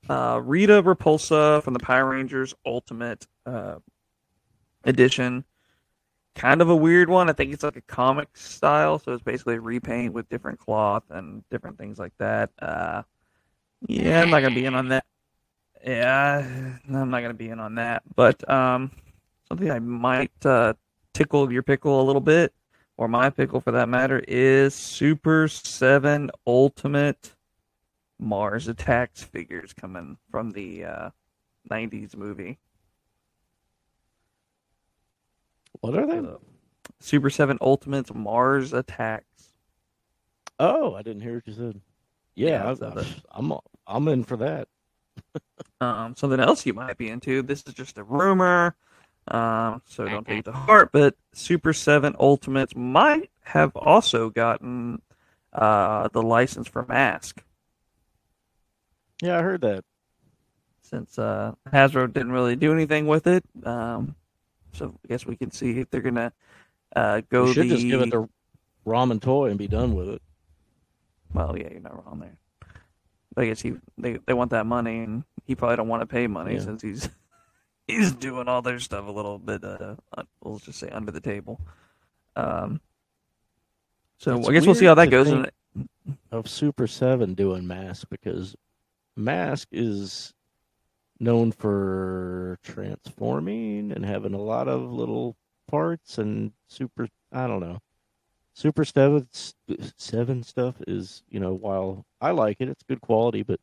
Uh, 0.08 0.40
Rita 0.42 0.82
Repulsa 0.82 1.62
from 1.62 1.74
the 1.74 1.80
Power 1.80 2.10
Rangers 2.10 2.54
Ultimate 2.64 3.26
uh, 3.46 3.76
Edition. 4.84 5.44
Kind 6.34 6.62
of 6.62 6.70
a 6.70 6.76
weird 6.76 7.08
one. 7.08 7.28
I 7.28 7.32
think 7.32 7.52
it's 7.52 7.62
like 7.62 7.76
a 7.76 7.82
comic 7.82 8.28
style, 8.36 8.98
so 8.98 9.12
it's 9.12 9.22
basically 9.22 9.56
a 9.56 9.60
repaint 9.60 10.12
with 10.12 10.28
different 10.28 10.58
cloth 10.58 11.04
and 11.10 11.44
different 11.50 11.76
things 11.76 11.98
like 11.98 12.12
that. 12.18 12.50
Uh, 12.60 13.02
yeah, 13.88 14.22
I'm 14.22 14.30
not 14.30 14.40
gonna 14.40 14.54
be 14.54 14.64
in 14.64 14.74
on 14.74 14.88
that. 14.88 15.04
Yeah, 15.84 16.38
I'm 16.92 17.10
not 17.10 17.22
gonna 17.22 17.34
be 17.34 17.48
in 17.48 17.60
on 17.60 17.74
that. 17.76 18.02
But 18.14 18.48
um, 18.48 18.90
something 19.48 19.70
I 19.70 19.78
might 19.80 20.46
uh, 20.46 20.74
tickle 21.14 21.52
your 21.52 21.62
pickle 21.62 22.00
a 22.00 22.04
little 22.04 22.20
bit, 22.20 22.52
or 22.96 23.08
my 23.08 23.30
pickle 23.30 23.60
for 23.60 23.72
that 23.72 23.88
matter, 23.88 24.22
is 24.26 24.74
Super 24.74 25.48
7 25.48 26.30
Ultimate 26.46 27.34
Mars 28.20 28.68
Attacks 28.68 29.22
figures 29.22 29.72
coming 29.72 30.18
from 30.30 30.50
the 30.50 30.84
uh, 30.84 31.10
90s 31.70 32.14
movie. 32.16 32.58
What 35.80 35.94
are 35.98 36.06
they? 36.06 36.18
Uh, 36.18 36.36
Super 36.98 37.30
7 37.30 37.58
Ultimates 37.60 38.12
Mars 38.14 38.72
Attacks. 38.72 39.52
Oh, 40.58 40.94
I 40.94 41.02
didn't 41.02 41.22
hear 41.22 41.34
what 41.34 41.46
you 41.46 41.54
said. 41.54 41.80
Yeah, 42.34 42.48
Yeah, 42.64 42.70
I, 42.70 42.74
the- 42.74 43.06
I'm 43.30 43.52
I'm 43.86 44.08
in 44.08 44.24
for 44.24 44.36
that. 44.38 44.68
Um, 45.82 46.14
something 46.14 46.40
else 46.40 46.66
you 46.66 46.74
might 46.74 46.98
be 46.98 47.08
into. 47.08 47.40
This 47.40 47.62
is 47.66 47.72
just 47.72 47.96
a 47.96 48.04
rumor, 48.04 48.76
um, 49.28 49.80
so 49.86 50.04
don't 50.06 50.26
take 50.26 50.40
it 50.40 50.44
to 50.44 50.52
heart. 50.52 50.90
But 50.92 51.16
Super 51.32 51.72
Seven 51.72 52.14
Ultimates 52.20 52.76
might 52.76 53.30
have 53.44 53.74
also 53.74 54.28
gotten 54.28 55.00
uh, 55.54 56.08
the 56.08 56.20
license 56.22 56.68
for 56.68 56.84
Mask, 56.84 57.42
Yeah, 59.22 59.38
I 59.38 59.42
heard 59.42 59.60
that. 59.62 59.84
since 60.82 61.18
uh, 61.18 61.52
Hasbro 61.72 62.12
didn't 62.12 62.32
really 62.32 62.56
do 62.56 62.72
anything 62.72 63.06
with 63.06 63.26
it. 63.26 63.44
Um, 63.64 64.14
so 64.72 64.94
I 65.04 65.08
guess 65.08 65.26
we 65.26 65.36
can 65.36 65.50
see 65.50 65.78
if 65.78 65.90
they're 65.90 66.00
gonna 66.00 66.32
uh, 66.96 67.20
go 67.30 67.44
We 67.44 67.52
should 67.54 67.66
the. 67.68 67.74
just 67.76 67.86
give 67.86 68.00
it 68.02 68.10
to 68.12 68.28
Ramen 68.86 69.20
Toy 69.20 69.50
and 69.50 69.58
be 69.58 69.68
done 69.68 69.94
with 69.94 70.08
it. 70.08 70.22
Well, 71.34 71.56
yeah, 71.56 71.68
you're 71.70 71.80
not 71.80 72.04
wrong 72.06 72.18
there. 72.20 72.36
But 73.34 73.42
I 73.44 73.46
guess 73.48 73.60
he 73.60 73.74
they, 73.98 74.18
they 74.26 74.32
want 74.32 74.50
that 74.50 74.66
money, 74.66 75.00
and 75.00 75.24
he 75.44 75.54
probably 75.54 75.76
don't 75.76 75.88
want 75.88 76.00
to 76.02 76.06
pay 76.06 76.26
money 76.26 76.54
Yeah. 76.54 76.60
since 76.60 76.82
he's 76.82 77.08
he's 77.86 78.12
doing 78.12 78.48
all 78.48 78.62
their 78.62 78.80
stuff 78.80 79.06
a 79.06 79.12
little 79.12 79.38
bit. 79.38 79.62
Uh, 79.62 79.94
un- 80.16 80.26
we'll 80.42 80.58
just 80.58 80.78
say 80.80 80.88
under 80.88 81.12
the 81.12 81.20
table. 81.20 81.60
Um. 82.36 82.80
So 84.18 84.36
It's 84.38 84.48
I 84.48 84.52
guess 84.52 84.66
we'll 84.66 84.74
see 84.74 84.86
how 84.86 84.94
that 84.94 85.10
goes. 85.10 85.28
And 85.28 85.50
of 86.32 86.48
Super 86.48 86.86
Seven 86.86 87.34
doing 87.34 87.66
Mask 87.66 88.08
because 88.10 88.54
Mask 89.16 89.68
is 89.72 90.32
known 91.18 91.52
for 91.52 92.58
transforming 92.62 93.92
and 93.92 94.04
having 94.04 94.34
a 94.34 94.40
lot 94.40 94.68
of 94.68 94.90
little 94.92 95.36
parts 95.68 96.18
and 96.18 96.52
super. 96.68 97.08
I 97.32 97.46
don't 97.46 97.60
know. 97.60 97.78
Super 98.54 98.84
Seven 98.84 99.28
Seven 99.96 100.42
stuff 100.42 100.76
is 100.86 101.22
you 101.28 101.40
know 101.40 101.54
while 101.54 102.04
I 102.20 102.30
like 102.32 102.56
it, 102.60 102.68
it's 102.68 102.82
good 102.82 103.00
quality, 103.00 103.42
but 103.42 103.60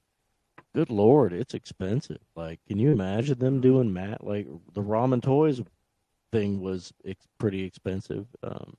good 0.74 0.90
lord, 0.90 1.34
it's 1.34 1.54
expensive. 1.54 2.20
Like, 2.36 2.60
can 2.68 2.80
you 2.80 2.92
imagine 2.92 3.40
them 3.40 3.62
doing 3.62 3.92
Matt? 3.92 4.24
Like 4.26 4.48
the 4.74 4.82
Ramen 4.82 5.22
Toys 5.22 5.62
thing 6.32 6.62
was 6.62 6.94
ex- 7.06 7.28
pretty 7.38 7.64
expensive. 7.64 8.28
Um, 8.44 8.76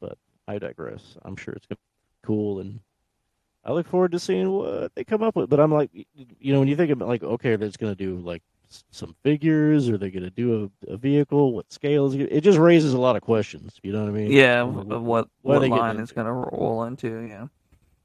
but 0.00 0.18
I 0.48 0.58
digress. 0.58 1.16
I'm 1.22 1.36
sure 1.36 1.54
it's 1.54 1.66
gonna 1.66 1.76
be 1.76 2.26
cool 2.26 2.60
and 2.60 2.80
I 3.64 3.72
look 3.72 3.86
forward 3.88 4.12
to 4.12 4.18
seeing 4.18 4.50
what 4.50 4.94
they 4.94 5.04
come 5.04 5.22
up 5.22 5.36
with. 5.36 5.48
But 5.48 5.60
I'm 5.60 5.72
like, 5.72 5.90
you 5.94 6.52
know, 6.52 6.58
when 6.58 6.68
you 6.68 6.76
think 6.76 6.90
about 6.90 7.08
like, 7.08 7.22
okay, 7.22 7.56
they're 7.56 7.68
just 7.68 7.78
gonna 7.78 7.94
do 7.94 8.16
like 8.18 8.42
some 8.90 9.14
figures, 9.22 9.88
or 9.88 9.96
they're 9.98 10.10
gonna 10.10 10.30
do 10.30 10.70
a, 10.88 10.92
a 10.92 10.96
vehicle, 10.96 11.52
what 11.54 11.72
scale 11.72 12.06
is 12.06 12.14
it? 12.14 12.28
It 12.32 12.40
just 12.42 12.58
raises 12.58 12.92
a 12.92 12.98
lot 12.98 13.16
of 13.16 13.22
questions. 13.22 13.78
You 13.82 13.92
know 13.92 14.00
what 14.02 14.08
I 14.08 14.12
mean? 14.12 14.32
yeah, 14.32 14.62
what- 14.62 14.86
what 14.86 15.00
what 15.02 15.20
are 15.20 15.28
what 15.42 15.58
they 15.60 15.68
getting 15.68 15.80
line 15.80 16.00
it's 16.00 16.12
gonna 16.12 16.32
roll 16.32 16.84
into? 16.84 17.20
Yeah. 17.20 17.46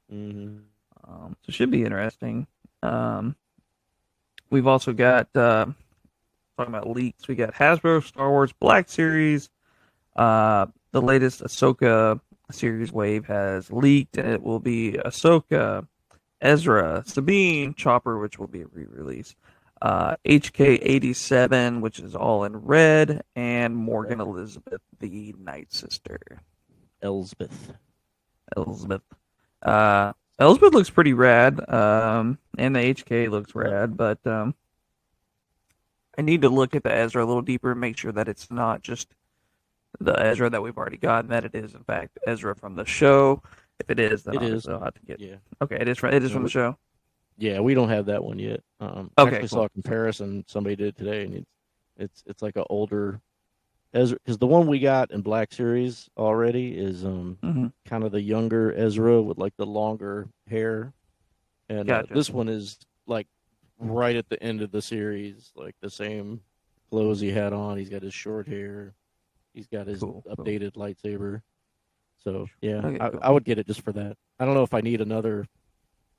hmm 0.08 0.58
Um, 1.06 1.36
so 1.42 1.48
it 1.48 1.54
should 1.54 1.70
be 1.70 1.84
interesting. 1.84 2.46
Um, 2.82 3.34
we've 4.50 4.66
also 4.66 4.92
got 4.92 5.28
uh, 5.36 5.66
talking 6.56 6.74
about 6.74 6.88
leaks. 6.88 7.26
We 7.28 7.34
got 7.34 7.52
Hasbro 7.54 8.04
Star 8.04 8.30
Wars 8.30 8.52
Black 8.52 8.88
Series. 8.88 9.50
Uh, 10.16 10.66
the 10.92 11.02
latest 11.02 11.42
Ahsoka 11.42 12.20
series 12.52 12.92
wave 12.92 13.26
has 13.26 13.70
leaked, 13.72 14.16
and 14.18 14.28
it 14.28 14.42
will 14.42 14.60
be 14.60 14.92
Ahsoka, 15.04 15.86
Ezra, 16.40 17.02
Sabine, 17.06 17.74
Chopper, 17.74 18.18
which 18.18 18.38
will 18.38 18.46
be 18.48 18.62
a 18.62 18.66
re-release. 18.66 19.34
uh, 19.82 20.16
HK87, 20.26 21.80
which 21.80 21.98
is 22.00 22.14
all 22.14 22.44
in 22.44 22.56
red, 22.56 23.22
and 23.34 23.76
Morgan 23.76 24.20
Elizabeth, 24.20 24.80
the 24.98 25.34
Night 25.38 25.72
Sister. 25.72 26.20
Elsbeth. 27.02 27.72
Elizabeth. 28.56 29.02
Uh, 29.62 30.12
Elizabeth 30.38 30.74
looks 30.74 30.90
pretty 30.90 31.12
rad, 31.14 31.68
um, 31.72 32.38
and 32.58 32.76
the 32.76 32.80
HK 32.80 33.30
looks 33.30 33.54
rad, 33.54 33.96
but 33.96 34.24
um, 34.26 34.54
I 36.18 36.22
need 36.22 36.42
to 36.42 36.48
look 36.48 36.74
at 36.74 36.82
the 36.82 36.92
Ezra 36.92 37.24
a 37.24 37.26
little 37.26 37.42
deeper 37.42 37.72
and 37.72 37.80
make 37.80 37.96
sure 37.98 38.12
that 38.12 38.28
it's 38.28 38.50
not 38.50 38.82
just 38.82 39.08
the 40.00 40.18
Ezra 40.20 40.50
that 40.50 40.62
we've 40.62 40.76
already 40.76 40.96
gotten, 40.96 41.30
that 41.30 41.44
it 41.44 41.54
is 41.54 41.74
in 41.74 41.84
fact 41.84 42.18
Ezra 42.26 42.54
from 42.54 42.74
the 42.74 42.84
show. 42.84 43.42
If 43.78 43.90
it 43.90 43.98
is, 44.00 44.24
then 44.24 44.34
It 44.36 44.42
is. 44.42 44.66
I'll 44.68 44.80
have 44.80 44.94
to 44.94 45.00
get. 45.06 45.20
Yeah. 45.20 45.36
Okay, 45.62 45.76
it 45.80 45.88
is 45.88 45.98
from 45.98 46.12
it 46.12 46.22
is 46.24 46.32
from 46.32 46.42
the 46.42 46.50
show. 46.50 46.76
Yeah, 47.38 47.60
we 47.60 47.74
don't 47.74 47.88
have 47.88 48.06
that 48.06 48.22
one 48.22 48.38
yet. 48.38 48.60
Um, 48.80 49.10
Okay, 49.18 49.36
actually 49.36 49.48
cool. 49.48 49.58
saw 49.60 49.64
a 49.64 49.70
comparison 49.70 50.44
somebody 50.46 50.76
did 50.76 50.96
today, 50.96 51.24
and 51.24 51.34
it's 51.34 51.50
it's 51.96 52.22
it's 52.26 52.42
like 52.42 52.56
an 52.56 52.64
older 52.70 53.20
Ezra 53.94 54.18
because 54.24 54.38
the 54.38 54.46
one 54.46 54.66
we 54.66 54.78
got 54.78 55.10
in 55.10 55.22
Black 55.22 55.52
Series 55.52 56.08
already 56.16 56.76
is 56.78 57.04
um 57.04 57.38
hmm 57.42 57.66
kind 57.86 58.04
of 58.04 58.12
the 58.12 58.20
younger 58.20 58.72
Ezra 58.76 59.20
with 59.22 59.38
like 59.38 59.54
the 59.56 59.66
longer 59.66 60.28
hair, 60.48 60.92
and 61.68 61.90
uh, 61.90 62.02
this 62.10 62.30
one 62.30 62.48
is 62.48 62.78
like 63.06 63.26
right 63.78 64.16
at 64.16 64.28
the 64.28 64.42
end 64.42 64.62
of 64.62 64.70
the 64.70 64.82
series, 64.82 65.52
like 65.56 65.74
the 65.82 65.90
same 65.90 66.40
clothes 66.90 67.20
he 67.20 67.30
had 67.30 67.52
on. 67.52 67.78
He's 67.78 67.88
got 67.90 68.02
his 68.02 68.14
short 68.14 68.46
hair, 68.48 68.94
he's 69.54 69.66
got 69.66 69.86
his 69.86 70.00
Cool, 70.00 70.22
cool. 70.26 70.36
updated 70.36 70.72
lightsaber. 70.74 71.42
So 72.22 72.46
yeah, 72.60 72.78
Okay, 72.84 72.98
I, 73.00 73.10
cool. 73.10 73.20
I 73.22 73.30
would 73.30 73.44
get 73.44 73.58
it 73.58 73.66
just 73.66 73.80
for 73.82 73.92
that. 73.92 74.16
I 74.38 74.44
don't 74.44 74.54
know 74.54 74.62
if 74.62 74.74
I 74.74 74.80
need 74.80 75.00
another 75.00 75.46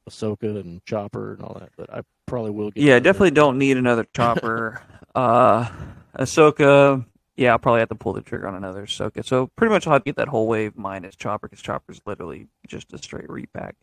Ahsoka 0.09 0.59
and 0.59 0.83
Chopper 0.85 1.33
and 1.33 1.43
all 1.43 1.55
that, 1.59 1.69
but 1.77 1.93
I 1.93 2.01
probably 2.25 2.51
will 2.51 2.71
get. 2.71 2.81
Yeah, 2.83 2.93
another. 2.93 3.03
definitely 3.03 3.31
don't 3.31 3.57
need 3.57 3.77
another 3.77 4.05
chopper. 4.15 4.81
uh, 5.15 5.69
Ahsoka. 6.17 7.05
Yeah, 7.37 7.51
I'll 7.53 7.59
probably 7.59 7.79
have 7.79 7.89
to 7.89 7.95
pull 7.95 8.13
the 8.13 8.21
trigger 8.21 8.47
on 8.47 8.55
another 8.55 8.85
Ahsoka. 8.85 9.25
So 9.25 9.47
pretty 9.55 9.71
much 9.73 9.87
I'll 9.87 9.93
have 9.93 10.03
to 10.03 10.09
get 10.09 10.15
that 10.17 10.27
whole 10.27 10.47
wave 10.47 10.75
minus 10.75 11.15
Chopper 11.15 11.47
because 11.47 11.63
Chopper's 11.63 12.01
literally 12.05 12.47
just 12.67 12.93
a 12.93 12.97
straight 12.97 13.29
repack. 13.29 13.75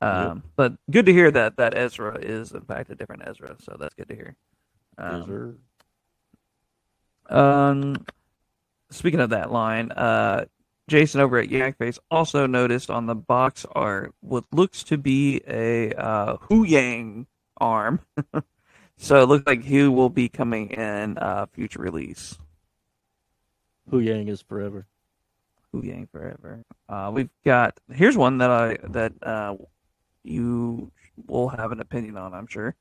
Um, 0.00 0.42
But 0.56 0.74
good 0.90 1.06
to 1.06 1.12
hear 1.12 1.30
that 1.30 1.56
that 1.58 1.76
Ezra 1.76 2.18
is 2.18 2.52
in 2.52 2.62
fact 2.62 2.90
a 2.90 2.94
different 2.94 3.22
Ezra. 3.26 3.56
So 3.60 3.76
that's 3.78 3.94
good 3.94 4.08
to 4.08 4.14
hear. 4.16 4.36
Yes, 4.98 5.12
Um, 5.22 5.56
sir. 7.28 7.34
Um, 7.34 8.04
speaking 8.92 9.20
of 9.20 9.30
that 9.30 9.50
line, 9.50 9.90
uh, 9.92 10.44
Jason 10.88 11.20
over 11.20 11.38
at 11.38 11.48
Yakface 11.48 11.98
also 12.10 12.46
noticed 12.46 12.90
on 12.90 13.06
the 13.06 13.14
box 13.14 13.64
art 13.72 14.14
what 14.20 14.44
looks 14.52 14.82
to 14.84 14.98
be 14.98 15.40
a 15.46 15.92
uh, 15.92 16.36
Huyang 16.48 17.26
arm. 17.58 18.00
so 18.96 19.22
it 19.22 19.26
looks 19.26 19.46
like 19.46 19.64
Hu 19.64 19.90
will 19.90 20.10
be 20.10 20.28
coming 20.28 20.70
in 20.70 21.18
uh, 21.18 21.46
future 21.46 21.80
release. 21.80 22.38
Huyang 23.90 24.28
is 24.28 24.42
forever. 24.42 24.86
Huyang 25.74 26.08
forever. 26.10 26.64
Uh, 26.88 27.10
we've 27.12 27.30
got 27.44 27.78
here's 27.92 28.16
one 28.16 28.38
that 28.38 28.50
I 28.50 28.76
that 28.88 29.12
uh, 29.22 29.56
you 30.22 30.90
will 31.26 31.48
have 31.48 31.72
an 31.72 31.80
opinion 31.80 32.16
on, 32.16 32.34
I'm 32.34 32.46
sure. 32.46 32.74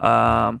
Um, 0.00 0.60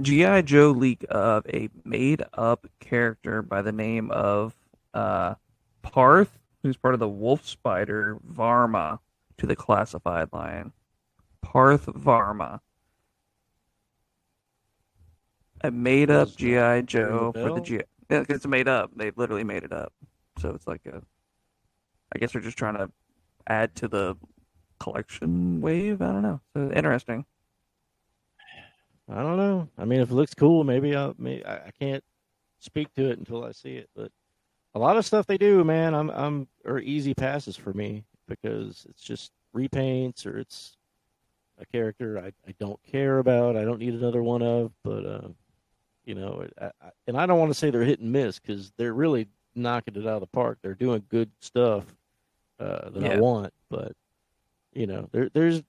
GI 0.00 0.42
Joe 0.42 0.70
leak 0.70 1.04
of 1.08 1.46
a 1.46 1.68
made 1.84 2.22
up 2.34 2.66
character 2.80 3.42
by 3.42 3.62
the 3.62 3.72
name 3.72 4.10
of 4.10 4.54
uh, 4.94 5.34
Parth, 5.82 6.38
who's 6.62 6.76
part 6.76 6.94
of 6.94 7.00
the 7.00 7.08
Wolf 7.08 7.46
Spider 7.46 8.18
Varma, 8.26 8.98
to 9.38 9.46
the 9.46 9.56
classified 9.56 10.28
line. 10.32 10.72
Parth 11.42 11.86
Varma. 11.86 12.60
A 15.62 15.70
made 15.70 16.10
up 16.10 16.34
GI 16.34 16.82
Joe 16.86 17.32
for 17.32 17.40
the 17.40 17.54
bell? 17.54 17.60
G. 17.60 17.80
Yeah, 18.10 18.24
it's 18.28 18.46
made 18.46 18.68
up. 18.68 18.90
They've 18.96 19.16
literally 19.16 19.44
made 19.44 19.62
it 19.62 19.72
up. 19.72 19.92
So 20.38 20.50
it's 20.50 20.66
like 20.66 20.84
a. 20.86 21.02
I 22.14 22.18
guess 22.18 22.32
they're 22.32 22.42
just 22.42 22.58
trying 22.58 22.76
to 22.76 22.90
add 23.46 23.74
to 23.76 23.88
the 23.88 24.16
collection 24.80 25.60
wave. 25.60 26.02
I 26.02 26.06
don't 26.06 26.22
know. 26.22 26.40
So 26.54 26.72
interesting. 26.72 27.24
I 29.12 29.22
don't 29.22 29.36
know. 29.36 29.68
I 29.78 29.84
mean, 29.84 30.00
if 30.00 30.10
it 30.10 30.14
looks 30.14 30.34
cool, 30.34 30.64
maybe 30.64 30.96
I, 30.96 31.08
I 31.08 31.70
can't 31.78 32.02
speak 32.60 32.92
to 32.94 33.10
it 33.10 33.18
until 33.18 33.44
I 33.44 33.52
see 33.52 33.76
it. 33.76 33.90
But 33.94 34.10
a 34.74 34.78
lot 34.78 34.96
of 34.96 35.04
stuff 35.04 35.26
they 35.26 35.38
do, 35.38 35.64
man, 35.64 35.94
I'm 35.94 36.10
I'm 36.10 36.48
are 36.64 36.78
easy 36.78 37.14
passes 37.14 37.56
for 37.56 37.72
me 37.72 38.04
because 38.26 38.86
it's 38.88 39.02
just 39.02 39.32
repaints 39.54 40.24
or 40.26 40.38
it's 40.38 40.76
a 41.58 41.66
character 41.66 42.18
I, 42.18 42.32
I 42.48 42.54
don't 42.58 42.80
care 42.84 43.18
about. 43.18 43.56
I 43.56 43.64
don't 43.64 43.80
need 43.80 43.94
another 43.94 44.22
one 44.22 44.42
of. 44.42 44.72
But 44.82 45.04
uh, 45.04 45.28
you 46.04 46.14
know, 46.14 46.46
I, 46.60 46.66
I, 46.66 46.90
and 47.06 47.16
I 47.16 47.26
don't 47.26 47.38
want 47.38 47.50
to 47.50 47.58
say 47.58 47.70
they're 47.70 47.82
hit 47.82 48.00
and 48.00 48.12
miss 48.12 48.38
because 48.38 48.72
they're 48.78 48.94
really 48.94 49.28
knocking 49.54 49.96
it 49.96 50.06
out 50.06 50.14
of 50.14 50.20
the 50.20 50.26
park. 50.26 50.58
They're 50.62 50.74
doing 50.74 51.04
good 51.10 51.30
stuff 51.40 51.84
uh, 52.58 52.90
that 52.90 53.04
I 53.04 53.16
want, 53.20 53.52
but 53.68 53.92
you 54.72 54.86
know, 54.86 55.08
there 55.12 55.28
there's 55.32 55.62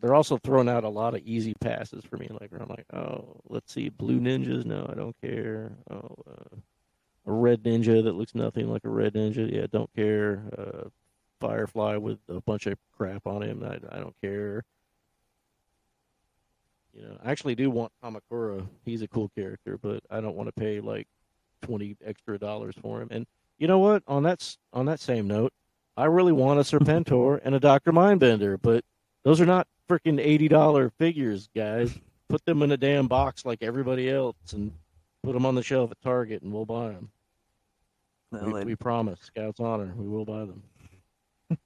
they're 0.00 0.14
also 0.14 0.36
throwing 0.38 0.68
out 0.68 0.84
a 0.84 0.88
lot 0.88 1.14
of 1.14 1.22
easy 1.24 1.54
passes 1.60 2.04
for 2.04 2.16
me. 2.16 2.28
Like 2.40 2.50
I'm 2.52 2.68
like, 2.68 2.86
oh, 2.92 3.40
let's 3.48 3.72
see, 3.72 3.88
blue 3.88 4.20
ninjas. 4.20 4.64
No, 4.64 4.86
I 4.90 4.94
don't 4.94 5.16
care. 5.20 5.72
Oh, 5.90 6.16
uh, 6.30 6.56
a 7.26 7.32
red 7.32 7.62
ninja 7.62 8.04
that 8.04 8.14
looks 8.14 8.34
nothing 8.34 8.70
like 8.70 8.84
a 8.84 8.88
red 8.88 9.14
ninja. 9.14 9.52
Yeah, 9.52 9.66
don't 9.70 9.90
care. 9.94 10.42
Uh, 10.56 10.88
Firefly 11.38 11.96
with 11.96 12.18
a 12.30 12.40
bunch 12.40 12.66
of 12.66 12.78
crap 12.96 13.26
on 13.26 13.42
him. 13.42 13.62
I, 13.62 13.74
I 13.94 14.00
don't 14.00 14.16
care. 14.22 14.64
You 16.94 17.02
know, 17.02 17.18
I 17.22 17.30
actually 17.30 17.54
do 17.54 17.70
want 17.70 17.92
Kamakura. 18.02 18.66
He's 18.86 19.02
a 19.02 19.08
cool 19.08 19.30
character, 19.36 19.76
but 19.76 20.02
I 20.10 20.22
don't 20.22 20.34
want 20.34 20.48
to 20.48 20.52
pay 20.52 20.80
like 20.80 21.06
twenty 21.60 21.94
extra 22.02 22.38
dollars 22.38 22.74
for 22.80 23.02
him. 23.02 23.08
And 23.10 23.26
you 23.58 23.68
know 23.68 23.78
what? 23.78 24.02
On 24.08 24.22
that 24.22 24.56
on 24.72 24.86
that 24.86 24.98
same 24.98 25.26
note, 25.26 25.52
I 25.96 26.06
really 26.06 26.32
want 26.32 26.60
a 26.60 26.62
Serpentor 26.62 27.40
and 27.42 27.54
a 27.54 27.60
Doctor 27.60 27.92
Mindbender, 27.92 28.58
but 28.60 28.84
those 29.24 29.40
are 29.40 29.46
not 29.46 29.66
freaking 29.88 30.20
eighty 30.20 30.48
dollar 30.48 30.90
figures, 30.90 31.48
guys. 31.54 31.92
Put 32.28 32.44
them 32.44 32.62
in 32.62 32.72
a 32.72 32.76
damn 32.76 33.06
box 33.06 33.44
like 33.44 33.62
everybody 33.62 34.10
else, 34.10 34.36
and 34.52 34.72
put 35.22 35.32
them 35.32 35.46
on 35.46 35.54
the 35.54 35.62
shelf 35.62 35.90
at 35.90 36.00
Target, 36.02 36.42
and 36.42 36.52
we'll 36.52 36.66
buy 36.66 36.88
them. 36.88 37.10
Well, 38.30 38.52
we, 38.52 38.64
we 38.64 38.76
promise, 38.76 39.20
Scouts 39.22 39.60
honor, 39.60 39.92
we 39.96 40.08
will 40.08 40.24
buy 40.24 40.44
them. 40.44 40.62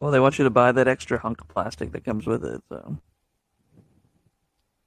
well, 0.00 0.10
they 0.10 0.20
want 0.20 0.38
you 0.38 0.44
to 0.44 0.50
buy 0.50 0.70
that 0.72 0.86
extra 0.86 1.18
hunk 1.18 1.40
of 1.40 1.48
plastic 1.48 1.92
that 1.92 2.04
comes 2.04 2.26
with 2.26 2.44
it. 2.44 2.62
So 2.68 2.98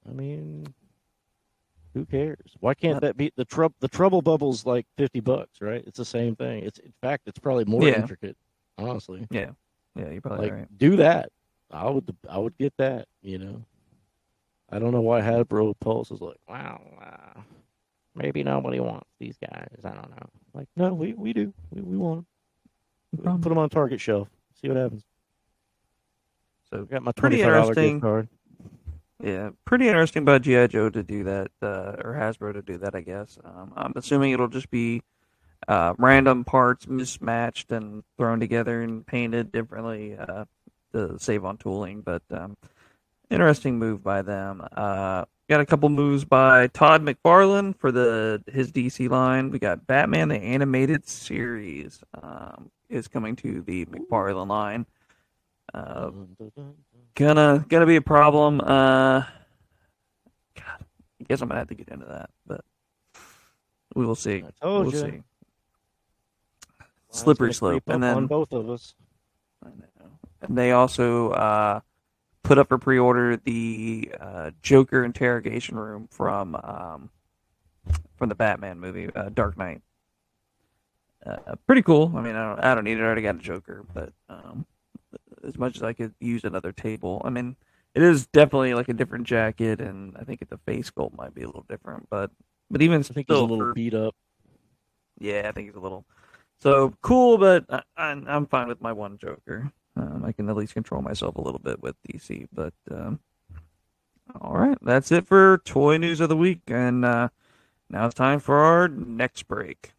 I 0.08 0.14
mean, 0.14 0.74
who 1.94 2.06
cares? 2.06 2.56
Why 2.60 2.74
can't 2.74 3.02
that 3.02 3.18
be 3.18 3.32
the 3.36 3.46
trouble? 3.46 3.76
The 3.80 3.88
trouble 3.88 4.22
bubble's 4.22 4.66
like 4.66 4.86
fifty 4.98 5.20
bucks, 5.20 5.62
right? 5.62 5.84
It's 5.88 5.98
the 5.98 6.06
same 6.06 6.36
thing. 6.36 6.64
It's 6.64 6.80
in 6.80 6.94
fact, 7.02 7.28
it's 7.28 7.40
probably 7.40 7.66
more 7.66 7.84
Yeah. 7.88 8.02
intricate. 8.02 8.38
Honestly, 8.78 9.28
yeah, 9.30 9.52
yeah, 9.96 10.10
you're 10.10 10.22
probably 10.22 10.46
like 10.46 10.54
right. 10.54 10.78
do 10.78 10.96
that. 10.98 11.32
I 11.72 11.90
would. 11.90 12.16
I 12.30 12.38
would 12.38 12.58
get 12.58 12.74
that. 12.78 13.08
You 13.22 13.38
know. 13.40 13.66
I 14.72 14.78
don't 14.78 14.92
know 14.92 15.02
why 15.02 15.20
Hasbro 15.22 15.74
Pulse 15.80 16.12
is 16.12 16.22
like, 16.22 16.38
wow, 16.48 16.80
uh, 17.02 17.42
maybe 18.14 18.44
nobody 18.44 18.80
wants 18.80 19.10
these 19.20 19.36
guys. 19.38 19.80
I 19.84 19.90
don't 19.90 20.12
know. 20.12 20.30
Like, 20.54 20.68
no, 20.78 20.94
we, 20.94 21.14
we 21.14 21.34
do. 21.34 21.52
We, 21.72 21.82
we 21.82 21.98
want 21.98 22.28
them. 23.12 23.42
Put 23.42 23.50
them 23.50 23.58
on 23.58 23.68
Target 23.70 24.00
shelf. 24.00 24.30
See 24.62 24.68
what 24.68 24.78
happens. 24.78 25.04
So 26.70 26.82
I 26.82 26.84
got 26.94 27.02
my 27.02 27.12
Pretty 27.14 27.42
interesting. 27.42 27.94
gift 27.94 28.02
card. 28.04 28.30
Yeah, 29.22 29.50
pretty 29.66 29.88
interesting 29.88 30.24
by 30.24 30.40
GI 30.40 30.70
Joe 30.70 30.90
to 30.90 31.04
do 31.04 31.26
that, 31.26 31.52
uh, 31.62 31.96
or 32.04 32.16
Hasbro 32.18 32.54
to 32.54 32.62
do 32.62 32.78
that. 32.78 32.96
I 32.96 33.02
guess. 33.02 33.38
Um, 33.44 33.74
I'm 33.76 33.94
assuming 33.96 34.32
it'll 34.32 34.48
just 34.48 34.72
be 34.72 35.02
uh, 35.68 35.94
random 35.98 36.46
parts 36.46 36.88
mismatched 36.88 37.72
and 37.72 38.04
thrown 38.18 38.40
together 38.40 38.82
and 38.82 39.06
painted 39.06 39.52
differently 39.52 40.16
uh, 40.18 40.46
to 40.94 41.20
save 41.20 41.44
on 41.44 41.58
tooling. 41.58 42.02
But 42.02 42.24
um, 42.32 42.56
interesting 43.30 43.78
move 43.78 44.02
by 44.02 44.22
them. 44.22 44.66
Uh, 44.72 45.26
got 45.50 45.60
a 45.60 45.66
couple 45.66 45.90
moves 45.90 46.24
by 46.24 46.68
Todd 46.68 47.04
McFarlane 47.04 47.76
for 47.78 47.92
the 47.92 48.42
his 48.48 48.72
DC 48.72 49.10
line. 49.10 49.52
We 49.52 49.60
got 49.60 49.86
Batman 49.86 50.30
the 50.30 50.38
animated 50.38 51.08
series 51.08 52.02
um, 52.22 52.72
is 52.90 53.10
coming 53.10 53.36
to 53.38 53.62
the 53.62 53.86
McFarlane 53.86 54.48
line. 54.48 54.86
Gonna 57.20 57.66
gonna 57.68 57.86
be 57.86 57.98
a 57.98 58.02
problem. 58.02 58.62
Uh, 58.62 59.26
God, 60.56 60.86
I 61.20 61.24
guess 61.28 61.42
I'm 61.42 61.50
gonna 61.50 61.60
have 61.60 61.68
to 61.68 61.76
get 61.76 61.90
into 61.90 62.06
that, 62.06 62.30
but 62.48 62.62
we 63.94 64.06
will 64.06 64.16
see. 64.16 64.38
I 64.38 64.52
told 64.66 64.86
we'll 64.86 64.94
you. 64.94 65.02
see. 65.02 65.24
Slippery 67.12 67.54
slope, 67.54 67.84
and 67.88 68.02
then 68.02 68.26
both 68.28 68.54
of 68.54 68.70
us. 68.70 68.96
I 69.62 69.68
know. 69.68 70.12
And 70.44 70.58
they 70.58 70.72
also 70.72 71.32
uh, 71.32 71.82
put 72.44 72.58
up 72.58 72.70
for 72.70 72.78
pre-order 72.78 73.36
the 73.36 74.14
uh, 74.18 74.52
Joker 74.62 75.04
interrogation 75.04 75.76
room 75.76 76.08
from 76.10 76.56
um, 76.56 77.10
from 78.16 78.30
the 78.30 78.36
Batman 78.36 78.80
movie, 78.80 79.10
uh, 79.14 79.28
Dark 79.28 79.58
Knight. 79.58 79.82
Uh, 81.26 81.56
pretty 81.68 81.82
cool. 81.82 82.14
I 82.16 82.22
mean, 82.22 82.38
I 82.38 82.48
don't, 82.48 82.64
I 82.64 82.76
don't 82.76 82.86
need 82.86 82.98
it. 82.98 83.02
I 83.02 83.04
already 83.04 83.24
got 83.24 83.36
a 83.36 83.40
Joker, 83.40 83.84
but 83.94 84.14
um, 84.30 84.66
as 85.48 85.58
much 85.58 85.78
as 85.78 85.84
I 85.84 85.94
could 85.94 86.14
use 86.20 86.44
another 86.44 86.72
table, 86.72 87.22
I 87.26 87.30
mean, 87.30 87.56
it 87.96 88.04
is 88.04 88.28
definitely 88.28 88.74
like 88.74 88.90
a 88.90 88.94
different 88.94 89.26
jacket, 89.28 89.82
and 89.82 90.16
I 90.18 90.24
think 90.24 90.48
the 90.48 90.58
face 90.60 90.92
sculpt 90.92 91.18
might 91.18 91.34
be 91.34 91.44
a 91.44 91.48
little 91.48 91.66
different, 91.68 92.08
but 92.10 92.32
but 92.70 92.82
even 92.82 93.00
I 93.00 93.04
think 93.04 93.28
he's 93.28 93.38
a 93.38 93.42
little 93.42 93.58
for- 93.58 93.74
beat 93.74 93.94
up. 93.94 94.16
yeah, 95.20 95.48
I 95.48 95.52
think 95.52 95.68
he's 95.68 95.76
a 95.76 95.80
little 95.80 96.06
so 96.60 96.94
cool, 97.02 97.38
but 97.38 97.66
I, 97.70 97.82
I'm 97.98 98.26
I'm 98.28 98.46
fine 98.46 98.68
with 98.68 98.82
my 98.82 98.92
one 98.94 99.18
Joker. 99.18 99.72
Um, 99.96 100.24
I 100.26 100.32
can 100.32 100.50
at 100.50 100.56
least 100.56 100.74
control 100.74 101.02
myself 101.02 101.36
a 101.36 101.42
little 101.42 101.60
bit 101.60 101.82
with 101.82 101.96
DC, 102.04 102.48
but 102.54 102.74
um, 102.92 103.20
all 104.40 104.54
right, 104.58 104.78
that's 104.82 105.12
it 105.12 105.26
for 105.26 105.58
toy 105.66 105.98
news 105.98 106.20
of 106.20 106.30
the 106.30 106.38
week, 106.38 106.62
and 106.68 107.04
uh, 107.04 107.30
now 107.90 108.06
it's 108.06 108.16
time 108.16 108.40
for 108.40 108.58
our 108.58 108.88
next 108.88 109.48
break. 109.48 109.94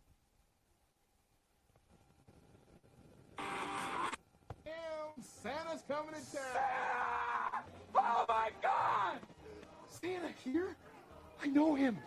Damn, 4.65 5.25
Santa's 5.43 5.83
coming 5.89 6.13
to 6.15 6.37
town. 6.37 7.63
Oh 7.97 8.25
my 8.29 8.51
God! 8.63 9.19
Santa 9.89 10.33
here? 10.51 10.77
I 11.43 11.47
know 11.47 11.75
him. 11.75 11.99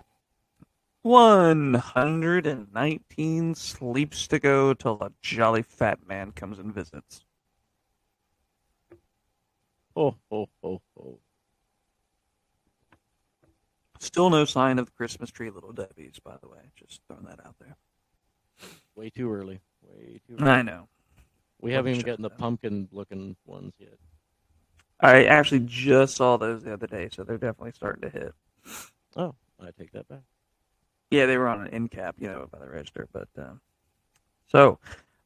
119 1.04 3.56
sleeps 3.56 4.28
to 4.28 4.40
go 4.40 4.74
till 4.74 4.98
a 5.02 5.12
jolly 5.22 5.62
fat 5.62 6.00
man 6.08 6.32
comes 6.32 6.60
and 6.60 6.74
visits. 6.74 7.26
Oh, 9.96 10.16
oh, 10.32 10.50
oh, 10.64 10.82
oh. 11.00 11.20
Still 14.00 14.30
no 14.30 14.46
sign 14.46 14.80
of 14.80 14.86
the 14.86 14.92
Christmas 14.92 15.30
tree 15.30 15.50
Little 15.50 15.74
Debbie's, 15.74 16.20
by 16.20 16.36
the 16.42 16.48
way. 16.48 16.72
Just 16.76 17.02
throwing 17.08 17.26
that 17.26 17.46
out 17.46 17.56
there. 17.60 17.76
Way 18.96 19.10
too 19.10 19.30
early. 19.32 19.60
Way 19.82 20.22
too 20.28 20.38
early. 20.40 20.50
I 20.50 20.62
know. 20.62 20.88
We 21.62 21.74
haven't 21.74 21.94
even 21.94 22.06
gotten 22.06 22.24
the 22.24 22.30
pumpkin 22.30 22.88
looking 22.92 23.36
ones 23.46 23.74
yet. 23.78 23.98
I 25.00 25.26
actually 25.26 25.62
just 25.62 26.16
saw 26.16 26.38
those 26.38 26.64
the 26.64 26.74
other 26.74 26.88
day, 26.88 27.10
so 27.12 27.24
they're 27.24 27.38
definitely 27.38 27.74
starting 27.74 28.10
to 28.10 28.10
hit. 28.10 28.34
Oh, 29.16 29.36
I 29.60 29.70
take 29.78 29.92
that 29.92 30.08
back. 30.08 30.24
Yeah, 31.12 31.26
they 31.26 31.38
were 31.38 31.48
on 31.48 31.62
an 31.62 31.68
end 31.68 31.92
cap, 31.92 32.16
you 32.18 32.28
know, 32.28 32.48
by 32.52 32.60
the 32.60 32.70
register. 32.70 33.08
But 33.12 33.28
um, 33.38 33.62
so, 34.48 34.80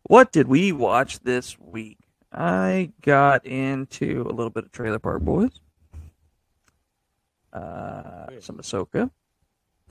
what 0.04 0.32
did 0.32 0.48
we 0.48 0.72
watch 0.72 1.20
this 1.20 1.58
week? 1.60 2.00
I 2.32 2.92
got 3.02 3.46
into 3.46 4.26
a 4.30 4.34
little 4.34 4.50
bit 4.50 4.66
of 4.66 4.72
Trailer 4.72 5.00
Park 5.00 5.22
Boys, 5.22 5.62
uh, 7.54 8.28
some 8.40 8.58
Ahsoka, 8.58 9.10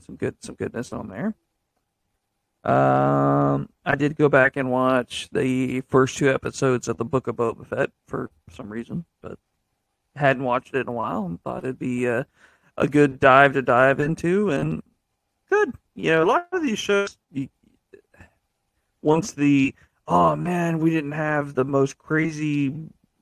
some 0.05 0.15
good, 0.15 0.35
some 0.43 0.55
goodness 0.55 0.93
on 0.93 1.09
there. 1.09 1.33
Um, 2.63 3.69
I 3.85 3.95
did 3.95 4.17
go 4.17 4.27
back 4.29 4.57
and 4.57 4.69
watch 4.69 5.29
the 5.31 5.81
first 5.81 6.17
two 6.17 6.29
episodes 6.29 6.87
of 6.87 6.97
the 6.97 7.05
Book 7.05 7.27
of 7.27 7.37
Boba 7.37 7.65
Fett 7.65 7.91
for 8.07 8.29
some 8.51 8.69
reason, 8.69 9.05
but 9.21 9.39
hadn't 10.17 10.43
watched 10.43 10.73
it 10.73 10.81
in 10.81 10.87
a 10.87 10.91
while 10.91 11.25
and 11.25 11.41
thought 11.41 11.63
it'd 11.63 11.79
be 11.79 12.05
a, 12.05 12.25
a 12.77 12.87
good 12.87 13.19
dive 13.19 13.53
to 13.53 13.61
dive 13.61 13.99
into 13.99 14.49
and 14.49 14.81
good. 15.49 15.73
You 15.95 16.11
know, 16.11 16.23
a 16.23 16.25
lot 16.25 16.47
of 16.51 16.61
these 16.61 16.79
shows, 16.79 17.17
once 19.01 19.31
the 19.31 19.73
oh 20.07 20.35
man, 20.35 20.79
we 20.79 20.89
didn't 20.89 21.13
have 21.13 21.55
the 21.55 21.65
most 21.65 21.97
crazy 21.97 22.73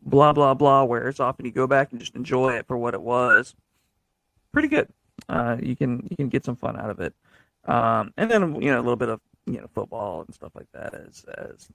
blah 0.02 0.34
blah 0.34 0.54
blah 0.54 0.84
wears 0.84 1.20
off, 1.20 1.38
and 1.40 1.46
you 1.46 1.52
go 1.52 1.68
back 1.68 1.92
and 1.92 2.00
just 2.00 2.16
enjoy 2.16 2.54
it 2.54 2.68
for 2.68 2.78
what 2.78 2.94
it 2.94 3.02
was. 3.02 3.56
Pretty 4.52 4.68
good. 4.68 4.90
Uh, 5.30 5.58
you 5.62 5.76
can 5.76 6.08
you 6.10 6.16
can 6.16 6.30
get 6.30 6.46
some 6.46 6.56
fun 6.56 6.78
out 6.80 6.90
of 6.90 7.00
it, 7.00 7.14
um, 7.66 8.14
and 8.18 8.30
then 8.30 8.62
you 8.62 8.72
know 8.72 8.78
a 8.78 8.84
little 8.84 8.96
bit 8.96 9.10
of 9.10 9.22
you 9.46 9.60
know 9.60 9.68
football 9.74 10.22
and 10.22 10.34
stuff 10.34 10.52
like 10.56 10.72
that 10.74 10.94
as 10.94 11.26
as 11.38 11.70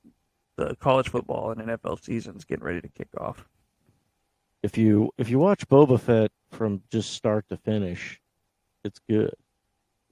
the 0.56 0.76
college 0.76 1.09
football 1.09 1.50
and 1.50 1.61
NFL 1.61 2.02
seasons 2.02 2.44
getting 2.44 2.64
ready 2.64 2.80
to 2.80 2.88
kick 2.88 3.09
off. 3.18 3.46
If 4.62 4.77
you 4.77 5.11
if 5.16 5.31
you 5.31 5.38
watch 5.38 5.66
Boba 5.68 5.99
Fett 5.99 6.31
from 6.51 6.83
just 6.90 7.12
start 7.14 7.46
to 7.49 7.57
finish, 7.57 8.20
it's 8.85 9.01
good. 9.09 9.35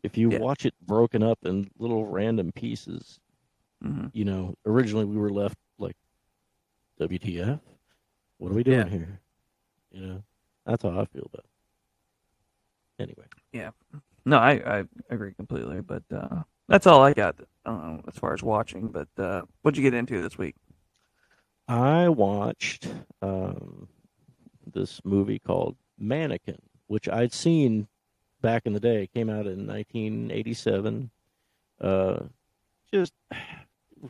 If 0.03 0.17
you 0.17 0.31
Yeah. 0.33 0.39
watch 0.39 0.65
it 0.65 0.75
broken 0.87 1.23
up 1.23 1.39
in 1.45 1.71
little 1.79 2.07
random 2.07 2.53
pieces, 2.53 3.19
hmm 3.83 4.07
you 4.13 4.25
know, 4.25 4.55
originally 4.65 5.05
we 5.05 5.17
were 5.17 5.31
left 5.31 5.57
like, 5.79 5.97
WTF? 7.01 7.61
What 8.39 8.53
are 8.53 8.55
we 8.55 8.63
doing 8.65 8.79
Yeah. 8.79 8.89
here? 8.89 9.21
You 9.91 10.01
know, 10.07 10.25
that's 10.67 10.83
how 10.83 10.91
I 11.01 11.05
feel 11.07 11.27
about 11.33 11.45
it. 11.45 11.51
Anyway, 13.01 13.27
Yeah. 13.53 13.71
No, 14.25 14.39
I, 14.39 14.79
I 14.81 14.85
agree 15.11 15.33
completely, 15.35 15.81
but 15.81 16.03
uh, 16.13 16.43
that's 16.69 16.87
all 16.87 17.03
I 17.03 17.13
got 17.15 17.37
uh, 17.65 17.99
as 18.09 18.15
far 18.17 18.35
as 18.35 18.43
watching. 18.43 18.89
But 18.89 19.09
uh, 19.17 19.43
what'd 19.63 19.77
you 19.79 19.83
get 19.83 19.95
into 19.95 20.21
this 20.21 20.37
week? 20.37 20.57
I 21.69 22.09
watched 22.09 22.89
um, 23.23 23.89
this 24.73 25.01
movie 25.05 25.39
called 25.39 25.77
Mannequin, 25.99 26.61
which 26.87 27.09
I'd 27.09 27.33
seen 27.33 27.89
back 28.41 28.67
in 28.67 28.73
the 28.73 28.81
day. 28.81 29.05
It 29.05 29.13
came 29.13 29.31
out 29.31 29.47
in 29.47 29.67
1987. 29.67 31.11
Uh, 31.81 32.21
just 32.93 33.13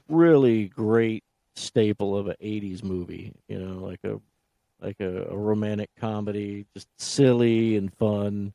really 0.08 0.68
great 0.68 1.24
staple 1.54 2.16
of 2.16 2.28
an 2.28 2.36
80s 2.42 2.82
movie. 2.82 3.32
You 3.48 3.58
know, 3.58 3.84
like 3.84 4.00
a 4.04 4.20
like 4.80 5.00
a, 5.00 5.28
a 5.30 5.36
romantic 5.36 5.90
comedy, 5.98 6.66
just 6.74 6.88
silly 6.98 7.76
and 7.76 7.92
fun. 7.92 8.52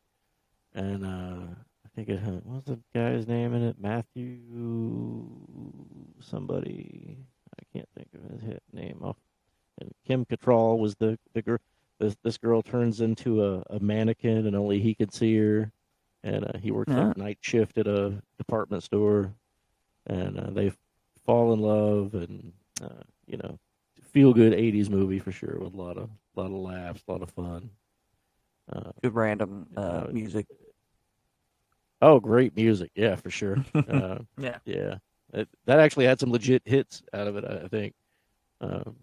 And 0.73 1.05
uh, 1.05 1.53
I 1.85 1.89
think 1.95 2.09
it 2.09 2.19
what 2.21 2.45
was 2.45 2.63
the 2.65 2.79
guy's 2.93 3.27
name 3.27 3.53
in 3.53 3.63
it? 3.63 3.75
Matthew 3.79 4.39
somebody. 6.19 7.17
I 7.59 7.77
can't 7.77 7.89
think 7.95 8.07
of 8.13 8.41
his 8.41 8.59
name 8.71 8.99
off. 9.03 9.17
And 9.79 9.91
Kim 10.07 10.25
Cattrall 10.25 10.79
was 10.79 10.95
the 10.95 11.17
the 11.33 11.41
girl. 11.41 11.59
This 12.03 12.17
this 12.21 12.37
girl 12.37 12.61
turns 12.61 12.99
into 12.99 13.43
a, 13.45 13.63
a 13.69 13.79
mannequin, 13.79 14.45
and 14.47 14.55
only 14.57 14.79
he 14.79 14.93
could 14.93 15.13
see 15.13 15.37
her. 15.37 15.71
And 16.25 16.43
uh, 16.45 16.57
he 16.61 16.71
works 16.71 16.91
Yeah. 16.91 17.13
night 17.15 17.37
shift 17.41 17.77
at 17.77 17.87
a 17.87 18.21
department 18.37 18.83
store, 18.83 19.33
and 20.07 20.37
uh, 20.39 20.49
they 20.51 20.73
fall 21.25 21.53
in 21.53 21.59
love, 21.61 22.13
and 22.13 22.51
uh, 22.81 23.03
you 23.25 23.37
know, 23.37 23.57
feel 24.01 24.33
good 24.33 24.53
'80s 24.53 24.89
movie 24.89 25.19
for 25.19 25.31
sure, 25.31 25.57
with 25.59 25.73
a 25.73 25.77
lot 25.77 25.97
of 25.97 26.09
lot 26.35 26.47
of 26.47 26.51
laughs, 26.51 27.03
a 27.07 27.11
lot 27.11 27.21
of 27.21 27.29
fun. 27.29 27.69
Uh, 28.71 28.91
Good 29.01 29.15
random 29.15 29.67
uh, 29.77 30.07
music. 30.11 30.45
oh, 32.01 32.19
great 32.19 32.55
music, 32.55 32.91
yeah, 32.95 33.15
for 33.15 33.29
sure. 33.29 33.57
uh, 33.89 34.19
Yeah. 34.37 34.57
Yeah, 34.65 34.95
it, 35.33 35.47
that 35.65 35.79
actually 35.79 36.05
had 36.05 36.19
some 36.19 36.31
legit 36.31 36.63
hits 36.65 37.01
out 37.13 37.27
of 37.27 37.37
it. 37.37 37.45
I 37.45 37.65
I 37.65 37.67
think. 37.69 37.93
Um, 38.61 38.95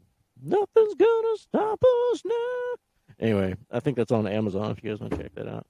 Nothing's 0.43 0.95
gonna 0.95 1.37
stop 1.37 1.83
us 2.13 2.23
now. 2.25 2.75
Anyway, 3.21 3.55
I 3.71 3.81
think 3.81 3.97
that's 3.97 4.13
on 4.13 4.27
Amazon 4.27 4.71
if 4.71 4.83
you 4.83 4.91
guys 4.91 4.99
want 5.01 5.13
to 5.13 5.19
check 5.23 5.35
that 5.35 5.47
out. 5.47 5.67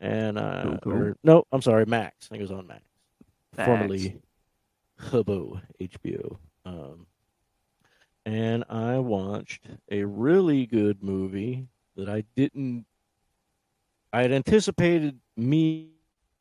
And 0.00 0.38
uh, 0.38 0.62
Cool, 0.64 0.78
cool. 0.82 0.92
or- 0.94 1.16
no, 1.22 1.44
I'm 1.52 1.62
sorry, 1.62 1.84
Max. 1.86 2.26
I 2.26 2.28
think 2.30 2.40
it 2.40 2.44
was 2.50 2.52
on 2.58 2.66
Max, 2.66 2.82
Max. 3.56 3.66
formerly 3.66 4.16
Hubbo 5.00 5.60
HBO. 5.80 6.38
Um, 6.64 7.06
and 8.24 8.64
I 8.68 8.98
watched 8.98 9.66
a 9.90 10.04
really 10.04 10.66
good 10.66 11.02
movie 11.02 11.68
that 11.96 12.08
I 12.08 12.24
didn't. 12.34 12.86
I 14.12 14.22
had 14.22 14.32
anticipated 14.32 15.18
me 15.36 15.90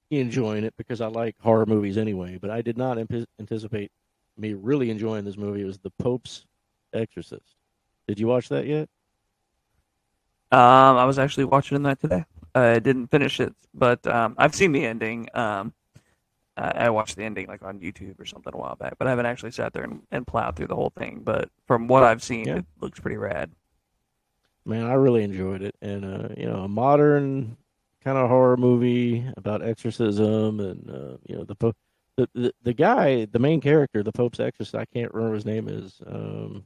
enjoying 0.09 0.63
it 0.63 0.73
because 0.77 1.01
I 1.01 1.07
like 1.07 1.35
horror 1.41 1.65
movies 1.65 1.97
anyway, 1.97 2.37
but 2.41 2.49
I 2.49 2.61
did 2.61 2.77
not 2.77 2.97
ampi- 2.97 3.25
anticipate 3.39 3.91
me 4.37 4.53
really 4.53 4.89
enjoying 4.89 5.25
this 5.25 5.37
movie. 5.37 5.61
It 5.61 5.65
was 5.65 5.79
The 5.79 5.91
Pope's 5.99 6.45
Exorcist. 6.93 7.55
Did 8.07 8.19
you 8.19 8.27
watch 8.27 8.49
that 8.49 8.65
yet? 8.67 8.87
Um, 10.51 10.97
I 10.97 11.05
was 11.05 11.19
actually 11.19 11.45
watching 11.45 11.81
that 11.83 11.99
today. 11.99 12.25
I 12.53 12.79
didn't 12.79 13.07
finish 13.07 13.39
it, 13.39 13.53
but 13.73 14.05
um, 14.07 14.35
I've 14.37 14.55
seen 14.55 14.71
the 14.71 14.85
ending. 14.85 15.27
Um, 15.33 15.73
I, 16.55 16.85
I 16.85 16.89
watched 16.89 17.17
the 17.17 17.23
ending 17.23 17.47
like 17.47 17.63
on 17.63 17.79
YouTube 17.79 18.19
or 18.19 18.25
something 18.25 18.53
a 18.53 18.57
while 18.57 18.75
back, 18.75 18.93
but 18.97 19.07
I 19.07 19.09
haven't 19.09 19.25
actually 19.25 19.51
sat 19.51 19.73
there 19.73 19.83
and, 19.83 20.01
and 20.11 20.25
plowed 20.25 20.55
through 20.55 20.67
the 20.67 20.75
whole 20.75 20.91
thing. 20.97 21.21
But 21.23 21.49
from 21.67 21.87
what 21.87 22.03
I've 22.03 22.23
seen, 22.23 22.47
Yeah. 22.47 22.57
it 22.57 22.65
looks 22.79 22.99
pretty 22.99 23.17
rad. 23.17 23.51
Man, 24.65 24.85
I 24.85 24.93
really 24.93 25.23
enjoyed 25.23 25.61
it, 25.61 25.75
and 25.81 26.05
uh, 26.05 26.29
you 26.37 26.45
know, 26.47 26.61
a 26.61 26.67
modern 26.67 27.57
kind 28.03 28.17
of 28.17 28.29
horror 28.29 28.55
movie 28.57 29.25
about 29.37 29.61
exorcism, 29.61 30.59
and 30.59 30.89
uh, 30.89 31.17
you 31.27 31.35
know, 31.35 31.43
the 31.43 31.55
Pope, 31.55 31.75
the, 32.15 32.29
the 32.33 32.53
the 32.63 32.73
guy, 32.73 33.25
the 33.25 33.37
main 33.39 33.59
character, 33.61 34.01
the 34.01 34.11
Pope's 34.13 34.39
exorcist. 34.39 34.73
I 34.75 34.85
can't 34.85 35.13
remember 35.13 35.35
his 35.35 35.45
name 35.45 35.67
is 35.67 36.01
um, 36.07 36.63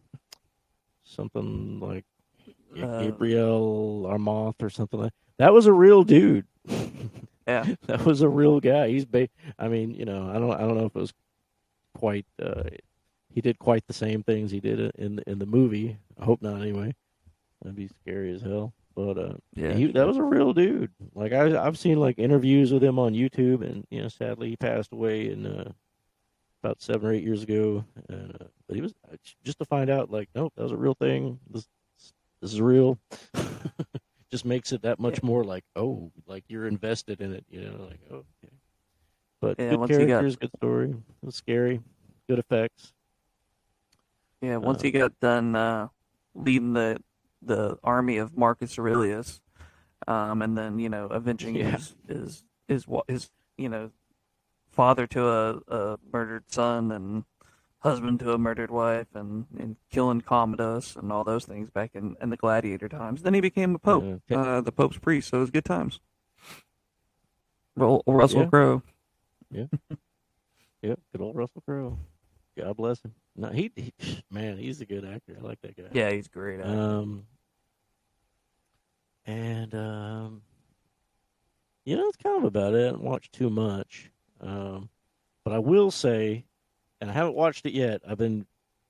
something 1.04 1.80
like 1.80 2.06
Uh, 2.78 3.02
Gabriel 3.04 4.06
Amorth 4.10 4.62
or 4.62 4.70
something 4.70 5.00
like. 5.00 5.14
That 5.38 5.54
was 5.54 5.66
a 5.66 5.74
real 5.74 6.04
dude. 6.04 6.46
Yeah. 7.48 7.66
that 7.88 8.06
was 8.06 8.22
a 8.22 8.30
real 8.30 8.60
guy. 8.60 8.90
He's 8.90 9.06
ba- 9.06 9.28
I 9.58 9.70
mean, 9.70 9.96
you 9.96 10.06
know, 10.06 10.30
I 10.30 10.34
don't 10.34 10.54
I 10.54 10.60
don't 10.60 10.78
know 10.78 10.86
if 10.86 10.96
it 10.96 11.00
was 11.00 11.14
quite 11.96 12.28
uh 12.40 12.62
he 13.34 13.42
did 13.42 13.58
quite 13.58 13.88
the 13.88 13.94
same 13.94 14.22
things 14.22 14.52
he 14.52 14.60
did 14.60 14.80
in 15.00 15.20
in 15.26 15.40
the 15.40 15.48
movie. 15.48 15.98
I 16.20 16.26
hope 16.26 16.44
not 16.44 16.62
anyway. 16.62 16.94
That'd 17.64 17.76
be 17.76 17.88
scary 18.04 18.32
as 18.36 18.44
hell. 18.44 18.74
But 18.94 19.18
uh 19.18 19.34
Yeah. 19.56 19.74
he, 19.74 19.88
that 19.94 20.06
was 20.06 20.18
a 20.18 20.24
real 20.24 20.54
dude. 20.54 20.92
Like 21.16 21.32
I 21.34 21.60
I've 21.66 21.80
seen 21.80 22.00
like 22.00 22.20
interviews 22.20 22.72
with 22.72 22.84
him 22.84 23.00
on 23.00 23.14
YouTube 23.16 23.68
and 23.68 23.84
you 23.90 24.04
know, 24.04 24.10
sadly 24.10 24.50
he 24.52 24.56
passed 24.56 24.94
away 24.94 25.32
in 25.32 25.48
uh 25.48 25.72
about 26.64 26.84
7 26.84 27.04
or 27.10 27.14
8 27.14 27.24
years 27.24 27.42
ago. 27.42 27.84
And 28.10 28.36
uh, 28.40 28.46
but 28.68 28.76
he 28.76 28.82
was 28.84 28.94
just 29.44 29.58
to 29.58 29.66
find 29.66 29.90
out 29.90 30.12
like 30.12 30.30
nope, 30.36 30.54
that 30.56 30.62
was 30.62 30.72
a 30.72 30.78
real 30.78 30.94
thing. 30.94 31.40
This 31.50 31.68
this 32.42 32.54
is 32.54 32.62
real. 32.62 32.98
just 34.32 34.46
makes 34.46 34.72
it 34.72 34.84
that 34.84 35.00
much 35.00 35.24
more 35.24 35.44
like 35.44 35.64
oh, 35.76 36.12
like 36.28 36.44
you're 36.48 36.68
invested 36.68 37.22
in 37.22 37.34
it. 37.34 37.46
You 37.50 37.62
know, 37.62 37.84
like 37.90 38.00
oh, 38.12 38.16
okay. 38.44 38.54
But 39.42 39.56
Yeah, 39.60 39.72
good 39.72 39.72
you 39.72 39.78
got- 39.78 40.08
characters, 40.08 40.36
good 40.36 40.52
story. 40.58 40.90
It 40.92 41.26
was 41.26 41.36
scary, 41.36 41.82
good 42.28 42.40
effects. 42.40 42.94
Yeah, 44.42 44.58
once 44.58 44.80
Uh, 44.80 44.84
he 44.84 44.92
got 44.92 45.20
done 45.20 45.56
uh, 45.56 45.88
leading 46.34 46.74
the 46.74 47.02
the 47.42 47.78
army 47.84 48.18
of 48.18 48.38
Marcus 48.38 48.78
Aurelius, 48.78 49.42
um, 50.08 50.42
and 50.42 50.58
then 50.58 50.80
you 50.80 50.90
know 50.90 51.06
avenging 51.08 51.56
Yeah. 51.56 51.72
his 51.72 51.96
his 52.08 52.44
his 52.68 52.86
his 53.08 53.32
you 53.58 53.70
know 53.70 53.92
father 54.72 55.08
to 55.08 55.28
a, 55.28 55.58
a 55.68 55.98
murdered 56.14 56.44
son 56.48 56.92
and 56.92 57.24
husband 57.80 58.20
to 58.20 58.34
a 58.34 58.38
murdered 58.38 58.72
wife 58.72 59.08
and, 59.14 59.46
and 59.58 59.76
killing 59.90 60.22
Commodus 60.22 60.96
and 60.96 61.12
all 61.12 61.24
those 61.24 61.46
things 61.46 61.70
back 61.70 61.92
in, 61.94 62.16
in 62.22 62.30
the 62.30 62.38
gladiator 62.38 62.90
times. 62.90 63.22
Then 63.22 63.34
he 63.34 63.42
became 63.42 63.74
a 63.76 63.80
pope, 63.80 64.22
Yeah. 64.28 64.38
uh, 64.42 64.62
the 64.62 64.72
pope's 64.72 64.98
priest. 64.98 65.30
So 65.30 65.38
it 65.38 65.42
was 65.42 65.52
good 65.52 65.66
times. 65.66 66.00
Ru- 67.76 68.02
Russell 68.06 68.42
Yeah. 68.42 68.50
Crowe. 68.50 68.84
Yeah. 69.52 69.66
yep, 70.82 71.00
good 71.12 71.22
old 71.22 71.36
Russell 71.36 71.62
Crowe. 71.66 71.98
God 72.58 72.76
bless 72.76 73.02
him. 73.02 73.14
No, 73.38 73.50
he, 73.50 73.72
he 73.76 73.94
man, 74.30 74.58
he's 74.58 74.82
a 74.82 74.86
good 74.86 75.06
actor. 75.06 75.38
I 75.40 75.46
like 75.46 75.62
that 75.62 75.78
guy. 75.78 75.84
Yeah, 75.94 76.12
he's 76.12 76.28
great. 76.28 76.60
at 76.60 76.68
it. 76.68 76.78
Um, 76.78 77.26
and 79.26 79.74
um, 79.76 80.42
you 81.86 81.96
know, 81.96 82.08
it's 82.08 82.18
kind 82.18 82.38
of 82.38 82.44
about 82.44 82.74
it. 82.74 82.82
I 82.82 82.86
haven't 82.88 83.04
watched 83.04 83.34
too 83.34 83.50
much, 83.50 84.12
um, 84.42 84.90
but 85.44 85.54
I 85.54 85.60
will 85.60 85.92
say, 85.92 86.46
and 87.02 87.10
I 87.10 87.14
haven't 87.14 87.36
watched 87.36 87.66
it 87.66 87.74
yet. 87.74 88.02
I've 88.08 88.18
been 88.18 88.46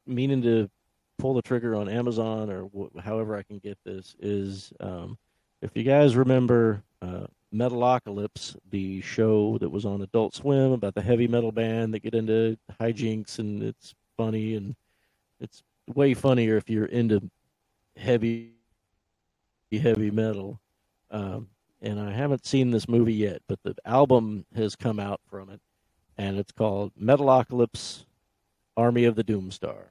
meaning 0.06 0.42
to 0.44 0.70
pull 1.18 1.34
the 1.34 1.42
trigger 1.42 1.76
on 1.76 1.90
Amazon 1.90 2.50
or 2.50 2.70
wh- 2.70 3.00
however 3.00 3.36
I 3.36 3.44
can 3.44 3.60
get 3.60 3.78
this. 3.86 4.16
Is 4.20 4.74
um, 4.80 5.18
if 5.62 5.72
you 5.76 5.84
guys 5.84 6.16
remember 6.16 6.84
uh, 7.02 7.28
Metalocalypse, 7.54 8.56
the 8.70 9.02
show 9.02 9.58
that 9.60 9.70
was 9.70 9.86
on 9.86 10.02
Adult 10.02 10.36
Swim 10.36 10.72
about 10.72 10.96
the 10.96 11.02
heavy 11.02 11.28
metal 11.28 11.52
band 11.52 11.94
that 11.94 12.04
get 12.04 12.14
into 12.14 12.58
hijinks 12.80 13.40
and 13.40 13.64
it's 13.64 13.94
funny 14.18 14.56
and 14.56 14.76
it's 15.40 15.64
way 15.96 16.14
funnier 16.14 16.58
if 16.58 16.70
you're 16.70 16.86
into 16.86 17.22
heavy 17.96 18.52
heavy 19.72 20.12
metal 20.12 20.60
um, 21.12 21.48
and 21.82 22.00
i 22.00 22.12
haven't 22.12 22.46
seen 22.46 22.72
this 22.72 22.88
movie 22.88 23.14
yet 23.14 23.42
but 23.48 23.60
the 23.64 23.76
album 23.86 24.46
has 24.56 24.76
come 24.76 25.00
out 25.00 25.22
from 25.30 25.50
it 25.50 25.62
and 26.20 26.38
it's 26.38 26.52
called 26.52 26.92
metalocalypse 27.02 28.06
army 28.78 29.06
of 29.06 29.16
the 29.16 29.24
doomstar 29.24 29.86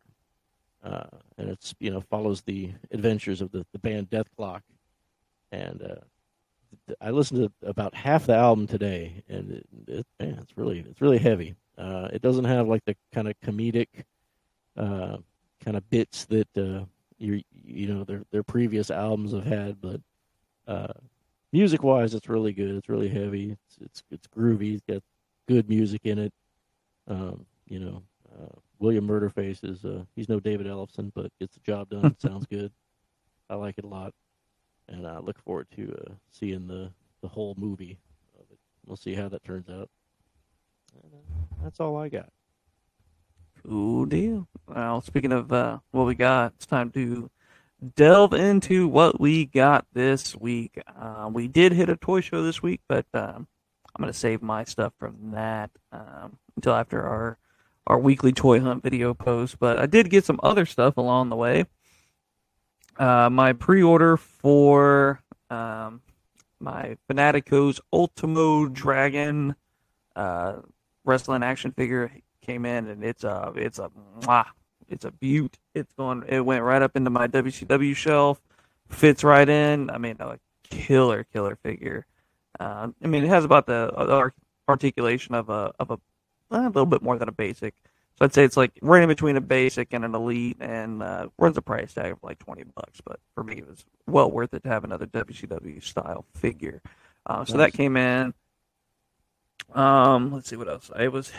uh, 0.84 1.04
and 1.36 1.50
it's 1.50 1.74
you 1.80 1.90
know 1.90 2.00
follows 2.00 2.42
the 2.42 2.70
adventures 2.92 3.40
of 3.40 3.50
the, 3.50 3.66
the 3.72 3.78
band 3.78 4.08
Dethklok 4.10 4.62
and 5.50 5.82
uh, 5.82 6.00
th- 6.86 6.98
i 7.00 7.10
listened 7.10 7.40
to 7.42 7.68
about 7.68 7.94
half 7.94 8.26
the 8.26 8.34
album 8.34 8.66
today 8.66 9.24
and 9.28 9.50
it, 9.50 9.66
it, 9.88 10.06
man, 10.20 10.38
it's 10.40 10.56
really 10.56 10.80
it's 10.88 11.00
really 11.00 11.18
heavy 11.18 11.54
uh, 11.76 12.08
it 12.12 12.22
doesn't 12.22 12.44
have 12.44 12.68
like 12.68 12.84
the 12.84 12.96
kind 13.12 13.28
of 13.28 13.34
comedic 13.44 13.88
uh, 14.76 15.16
kind 15.64 15.76
of 15.76 15.88
bits 15.90 16.24
that 16.26 16.48
uh, 16.56 16.84
you 17.18 17.42
you 17.64 17.92
know 17.92 18.04
their 18.04 18.22
their 18.30 18.42
previous 18.42 18.90
albums 18.90 19.32
have 19.32 19.44
had, 19.44 19.80
but 19.80 20.00
uh, 20.66 20.92
music 21.52 21.82
wise, 21.82 22.14
it's 22.14 22.28
really 22.28 22.52
good. 22.52 22.76
It's 22.76 22.88
really 22.88 23.08
heavy. 23.08 23.52
It's 23.52 23.78
it's 23.80 24.02
it's 24.10 24.26
groovy. 24.26 24.74
It's 24.74 24.84
got 24.88 25.02
good 25.48 25.68
music 25.68 26.02
in 26.04 26.18
it. 26.18 26.32
Um, 27.08 27.46
you 27.66 27.80
know, 27.80 28.02
uh, 28.32 28.54
William 28.78 29.08
Murderface 29.08 29.64
is 29.64 29.84
uh, 29.84 30.04
he's 30.14 30.28
no 30.28 30.38
David 30.38 30.66
Ellefson, 30.66 31.10
but 31.14 31.32
gets 31.40 31.54
the 31.54 31.60
job 31.60 31.88
done. 31.88 32.16
Sounds 32.20 32.46
good. 32.46 32.70
I 33.50 33.54
like 33.54 33.78
it 33.78 33.84
a 33.84 33.88
lot, 33.88 34.12
and 34.88 35.06
I 35.06 35.18
look 35.18 35.38
forward 35.42 35.66
to 35.76 35.96
uh, 36.06 36.12
seeing 36.30 36.68
the 36.68 36.90
the 37.22 37.28
whole 37.28 37.54
movie 37.58 37.98
of 38.38 38.44
it. 38.50 38.58
We'll 38.86 38.96
see 38.96 39.14
how 39.14 39.28
that 39.28 39.42
turns 39.42 39.68
out. 39.68 39.88
And, 41.02 41.12
uh, 41.12 41.62
that's 41.64 41.80
all 41.80 41.96
I 41.96 42.08
got. 42.08 42.30
Cool 43.66 44.06
deal. 44.06 44.48
Well, 44.66 45.00
speaking 45.00 45.32
of 45.32 45.52
uh, 45.52 45.78
what 45.90 46.06
we 46.06 46.14
got, 46.14 46.52
it's 46.56 46.66
time 46.66 46.90
to 46.90 47.30
delve 47.96 48.34
into 48.34 48.86
what 48.88 49.20
we 49.20 49.46
got 49.46 49.86
this 49.92 50.36
week. 50.36 50.80
Uh, 50.96 51.30
we 51.32 51.48
did 51.48 51.72
hit 51.72 51.88
a 51.88 51.96
toy 51.96 52.20
show 52.20 52.42
this 52.42 52.62
week, 52.62 52.80
but 52.88 53.06
um, 53.14 53.48
I'm 53.98 54.04
going 54.04 54.12
to 54.12 54.18
save 54.18 54.42
my 54.42 54.62
stuff 54.62 54.92
from 54.96 55.32
that 55.32 55.70
um, 55.90 56.38
until 56.54 56.74
after 56.74 57.02
our 57.04 57.36
our 57.88 57.98
weekly 57.98 58.32
toy 58.32 58.60
hunt 58.60 58.82
video 58.82 59.12
post. 59.12 59.58
But 59.58 59.78
I 59.78 59.86
did 59.86 60.08
get 60.08 60.24
some 60.24 60.38
other 60.42 60.66
stuff 60.66 60.96
along 60.96 61.30
the 61.30 61.36
way. 61.36 61.64
Uh, 62.96 63.28
my 63.30 63.54
pre-order 63.54 64.16
for 64.16 65.20
um, 65.50 66.02
my 66.60 66.96
Fanatico's 67.08 67.80
Ultimo 67.92 68.66
Dragon 68.66 69.56
uh, 70.14 70.56
wrestling 71.04 71.42
action 71.42 71.72
figure 71.72 72.12
came 72.40 72.64
in, 72.64 72.86
and 72.86 73.02
it's 73.02 73.24
a 73.24 73.52
it's 73.56 73.80
a 73.80 73.90
mwah, 74.20 74.46
it's 74.88 75.04
a 75.04 75.10
beaut. 75.10 75.58
It's 75.74 75.92
going. 75.94 76.22
It 76.28 76.44
went 76.44 76.62
right 76.62 76.82
up 76.82 76.96
into 76.96 77.10
my 77.10 77.26
WCW 77.26 77.96
shelf. 77.96 78.40
Fits 78.88 79.24
right 79.24 79.48
in. 79.48 79.90
I 79.90 79.98
mean, 79.98 80.16
a 80.20 80.38
killer 80.70 81.24
killer 81.24 81.56
figure. 81.56 82.06
Uh, 82.60 82.88
I 83.02 83.06
mean, 83.06 83.24
it 83.24 83.28
has 83.28 83.44
about 83.44 83.66
the 83.66 83.92
uh, 83.96 84.30
articulation 84.68 85.34
of 85.34 85.48
a 85.48 85.72
of 85.78 85.90
a, 85.90 85.98
a 86.50 86.62
little 86.66 86.86
bit 86.86 87.02
more 87.02 87.18
than 87.18 87.28
a 87.28 87.32
basic. 87.32 87.74
So 88.18 88.24
I'd 88.24 88.34
say 88.34 88.42
it's 88.44 88.56
like 88.56 88.72
right 88.82 89.02
in 89.02 89.08
between 89.08 89.36
a 89.36 89.40
basic 89.40 89.92
and 89.92 90.04
an 90.04 90.14
elite, 90.14 90.56
and 90.60 91.02
uh, 91.02 91.28
runs 91.38 91.56
a 91.56 91.62
price 91.62 91.94
tag 91.94 92.12
of 92.12 92.18
like 92.22 92.38
twenty 92.38 92.64
bucks. 92.64 93.00
But 93.04 93.20
for 93.34 93.44
me, 93.44 93.58
it 93.58 93.68
was 93.68 93.84
well 94.06 94.30
worth 94.30 94.54
it 94.54 94.64
to 94.64 94.68
have 94.68 94.82
another 94.84 95.06
WCW 95.06 95.82
style 95.82 96.24
figure. 96.34 96.82
Uh, 97.26 97.44
so 97.44 97.56
Nice. 97.56 97.70
that 97.70 97.76
came 97.76 97.96
in. 97.96 98.34
Um, 99.72 100.32
let's 100.32 100.48
see 100.48 100.56
what 100.56 100.68
else. 100.68 100.90
I 100.94 101.08
was 101.08 101.30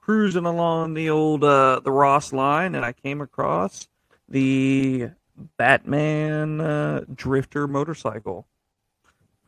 cruising 0.00 0.44
along 0.46 0.94
the 0.94 1.08
old 1.10 1.44
uh, 1.44 1.80
the 1.82 1.92
Ross 1.92 2.32
line, 2.32 2.74
and 2.74 2.84
I 2.84 2.92
came 2.92 3.20
across 3.20 3.88
the 4.28 5.08
Batman 5.56 6.60
uh, 6.60 7.04
Drifter 7.14 7.66
motorcycle 7.68 8.46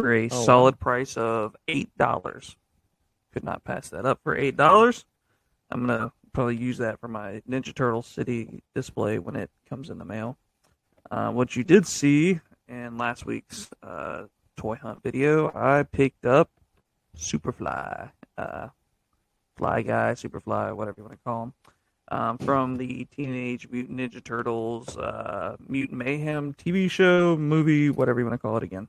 for 0.01 0.13
a 0.15 0.29
Oh, 0.31 0.39
wow. 0.39 0.45
solid 0.45 0.79
price 0.81 1.17
of 1.17 1.57
eight 1.69 1.97
dollars. 1.97 2.57
Could 3.33 3.45
not 3.45 3.65
pass 3.65 3.89
that 3.91 4.07
up 4.07 4.21
for 4.23 4.37
eight 4.37 4.57
dollars. 4.57 5.05
I'm 5.71 5.87
gonna 5.87 6.13
probably 6.33 6.57
use 6.57 6.79
that 6.79 6.99
for 7.01 7.09
my 7.09 7.43
Ninja 7.49 7.75
Turtle 7.75 8.03
City 8.03 8.63
display 8.75 9.19
when 9.19 9.37
it 9.37 9.51
comes 9.69 9.91
in 9.91 9.99
the 9.99 10.05
mail. 10.05 10.37
Uh, 11.11 11.31
what 11.31 11.55
you 11.57 11.65
did 11.65 11.87
see 11.87 12.41
in 12.69 12.97
last 12.99 13.27
week's 13.27 13.69
uh, 13.83 14.25
toy 14.57 14.77
hunt 14.77 15.03
video, 15.03 15.51
I 15.55 15.83
picked 15.85 16.25
up 16.25 16.51
Superfly, 17.17 18.11
uh, 18.39 18.69
Fly 19.57 19.83
Guy, 19.83 20.13
Superfly, 20.13 20.75
whatever 20.77 20.95
you 20.99 21.05
want 21.05 21.19
to 21.19 21.25
call 21.25 21.43
him, 21.45 21.55
um, 22.13 22.39
from 22.39 22.77
the 22.77 23.05
Teenage 23.07 23.69
Mutant 23.71 23.99
Ninja 23.99 24.23
Turtles 24.23 24.97
uh, 24.97 25.57
Mutant 25.69 25.99
Mayhem 25.99 26.55
TV 26.55 26.89
show, 26.91 27.37
movie, 27.37 27.91
whatever 27.91 28.21
you 28.21 28.27
want 28.27 28.35
to 28.35 28.39
call 28.43 28.57
it 28.57 28.63
again. 28.63 28.89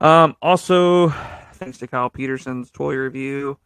Um, 0.00 0.36
also, 0.40 1.10
thanks 1.54 1.78
to 1.78 1.86
Kyle 1.86 2.10
Peterson's 2.10 2.70
toy 2.70 2.94
review, 2.94 3.58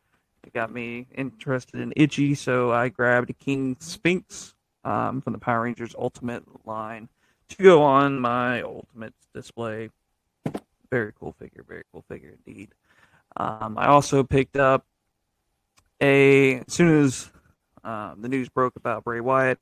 it 0.44 0.52
got 0.52 0.72
me 0.72 1.06
interested 1.14 1.80
in 1.80 1.92
Itchy, 1.96 2.34
so 2.34 2.72
I 2.72 2.88
grabbed 2.88 3.36
King 3.38 3.76
Sphinx 3.80 4.54
um, 4.84 5.20
from 5.20 5.32
the 5.32 5.38
Power 5.38 5.62
Rangers 5.62 5.94
Ultimate 5.98 6.44
line 6.66 7.08
to 7.48 7.62
go 7.62 7.82
on 7.82 8.20
my 8.20 8.62
Ultimate 8.62 9.14
display. 9.34 9.90
Very 10.90 11.12
cool 11.18 11.32
figure, 11.32 11.64
very 11.66 11.82
cool 11.92 12.04
figure 12.08 12.34
indeed. 12.46 12.68
Um, 13.36 13.76
I 13.76 13.88
also 13.88 14.22
picked 14.22 14.56
up 14.56 14.84
a 16.00 16.60
as 16.60 16.72
soon 16.72 17.04
as 17.04 17.30
um, 17.82 18.20
the 18.20 18.28
news 18.28 18.48
broke 18.48 18.76
about 18.76 19.04
Bray 19.04 19.20
Wyatt, 19.20 19.58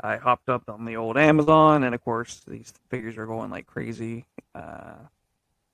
I 0.00 0.16
hopped 0.16 0.48
up 0.48 0.68
on 0.68 0.84
the 0.84 0.96
old 0.96 1.16
Amazon, 1.16 1.84
and 1.84 1.94
of 1.94 2.02
course 2.02 2.42
these 2.46 2.72
figures 2.88 3.16
are 3.16 3.26
going 3.26 3.50
like 3.50 3.66
crazy 3.66 4.24
uh, 4.54 4.94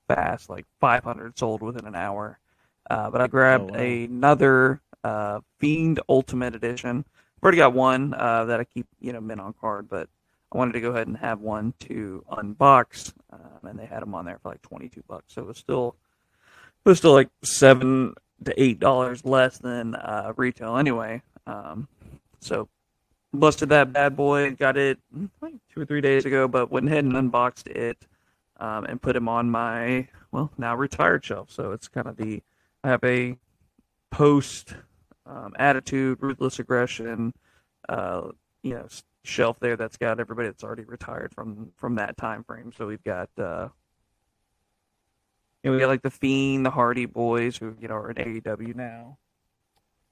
fast, 0.09 0.51
like 0.51 0.67
500 0.81 1.39
sold 1.39 1.63
within 1.63 1.87
an 1.87 1.95
hour. 1.95 2.39
Uh, 2.91 3.11
but 3.11 3.21
I 3.21 3.27
grabbed 3.27 3.71
Oh, 3.71 3.75
wow. 3.75 3.81
another 3.81 4.81
uh, 5.05 5.41
Fiend 5.59 6.01
Ultimate 6.09 6.55
Edition. 6.55 7.05
I've 7.37 7.43
already 7.43 7.59
got 7.59 7.75
one 7.75 8.15
uh, 8.15 8.47
that 8.47 8.59
I 8.61 8.65
keep, 8.65 8.87
you 9.01 9.13
know, 9.13 9.21
mint 9.21 9.41
on 9.41 9.53
card, 9.61 9.89
but 9.89 10.09
I 10.53 10.59
wanted 10.59 10.73
to 10.73 10.81
go 10.81 10.91
ahead 10.91 11.07
and 11.07 11.17
have 11.19 11.41
one 11.41 11.75
to 11.81 12.25
unbox, 12.33 13.13
um, 13.33 13.69
and 13.69 13.79
they 13.79 13.85
had 13.87 14.01
them 14.03 14.15
on 14.15 14.25
there 14.25 14.39
for 14.43 14.49
like 14.49 14.63
22 14.63 15.03
bucks. 15.07 15.35
So 15.35 15.43
it 15.43 15.47
was 15.49 15.59
still, 15.59 15.95
it 16.85 16.89
was 16.89 16.99
still 16.99 17.13
like 17.13 17.29
seven 17.43 18.15
to 18.45 18.61
eight 18.63 18.81
dollars 18.81 19.25
less 19.25 19.59
than 19.59 19.95
uh, 19.95 20.33
retail 20.37 20.77
anyway. 20.79 21.21
Um, 21.47 21.87
so 22.41 22.69
busted 23.35 23.69
that 23.69 23.93
bad 23.93 24.17
boy, 24.17 24.53
got 24.53 24.77
it 24.79 24.99
like 25.43 25.55
two 25.73 25.83
or 25.83 25.85
three 25.85 26.01
days 26.01 26.25
ago, 26.25 26.49
but 26.49 26.71
went 26.71 26.87
ahead 26.89 27.05
and 27.05 27.15
unboxed 27.17 27.67
it 27.69 27.99
um, 28.59 28.85
and 28.87 29.01
put 29.03 29.17
him 29.17 29.29
on 29.29 29.51
my 29.51 30.09
well 30.33 30.51
now 30.59 30.75
retired 30.77 31.25
shelf. 31.25 31.51
So 31.51 31.73
it's 31.73 31.89
kind 31.89 32.07
of 32.07 32.17
the 32.17 32.43
I 32.85 32.89
have 32.91 33.05
a 33.05 33.37
post 34.11 34.75
um, 35.27 35.55
attitude, 35.59 36.19
ruthless 36.23 36.59
aggression, 36.59 37.35
uh, 37.89 38.29
you 38.63 38.75
know, 38.75 38.87
shelf 39.25 39.59
there 39.61 39.77
that's 39.77 39.97
got 39.97 40.21
everybody 40.21 40.49
that's 40.49 40.65
already 40.65 40.85
retired 40.85 41.35
from 41.35 41.73
from 41.77 41.97
that 41.97 42.17
time 42.17 42.45
frame. 42.45 42.73
So 42.77 42.87
we've 42.87 43.05
got 43.05 43.31
uh, 43.39 43.69
You 45.63 45.71
know, 45.71 45.77
we 45.77 45.81
got 45.81 45.89
like 45.89 46.03
the 46.03 46.11
Fiend, 46.11 46.65
the 46.65 46.71
Hardy 46.71 47.07
Boys, 47.07 47.57
who 47.59 47.77
you 47.81 47.89
know 47.89 47.95
are 47.97 48.11
in 48.11 48.19
AEW 48.19 48.75
now. 48.75 49.19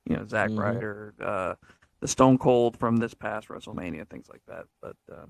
You 0.05 0.17
know, 0.17 0.27
Zack 0.27 0.51
Mhm. 0.51 0.57
Ryder, 0.57 1.15
uh, 1.21 1.55
the 2.01 2.09
Stone 2.09 2.39
Cold 2.39 2.77
from 2.79 2.97
this 2.99 3.15
past 3.15 3.49
WrestleMania, 3.49 4.09
things 4.09 4.29
like 4.29 4.43
that. 4.47 4.67
But 4.81 4.97
uh, 5.13 5.27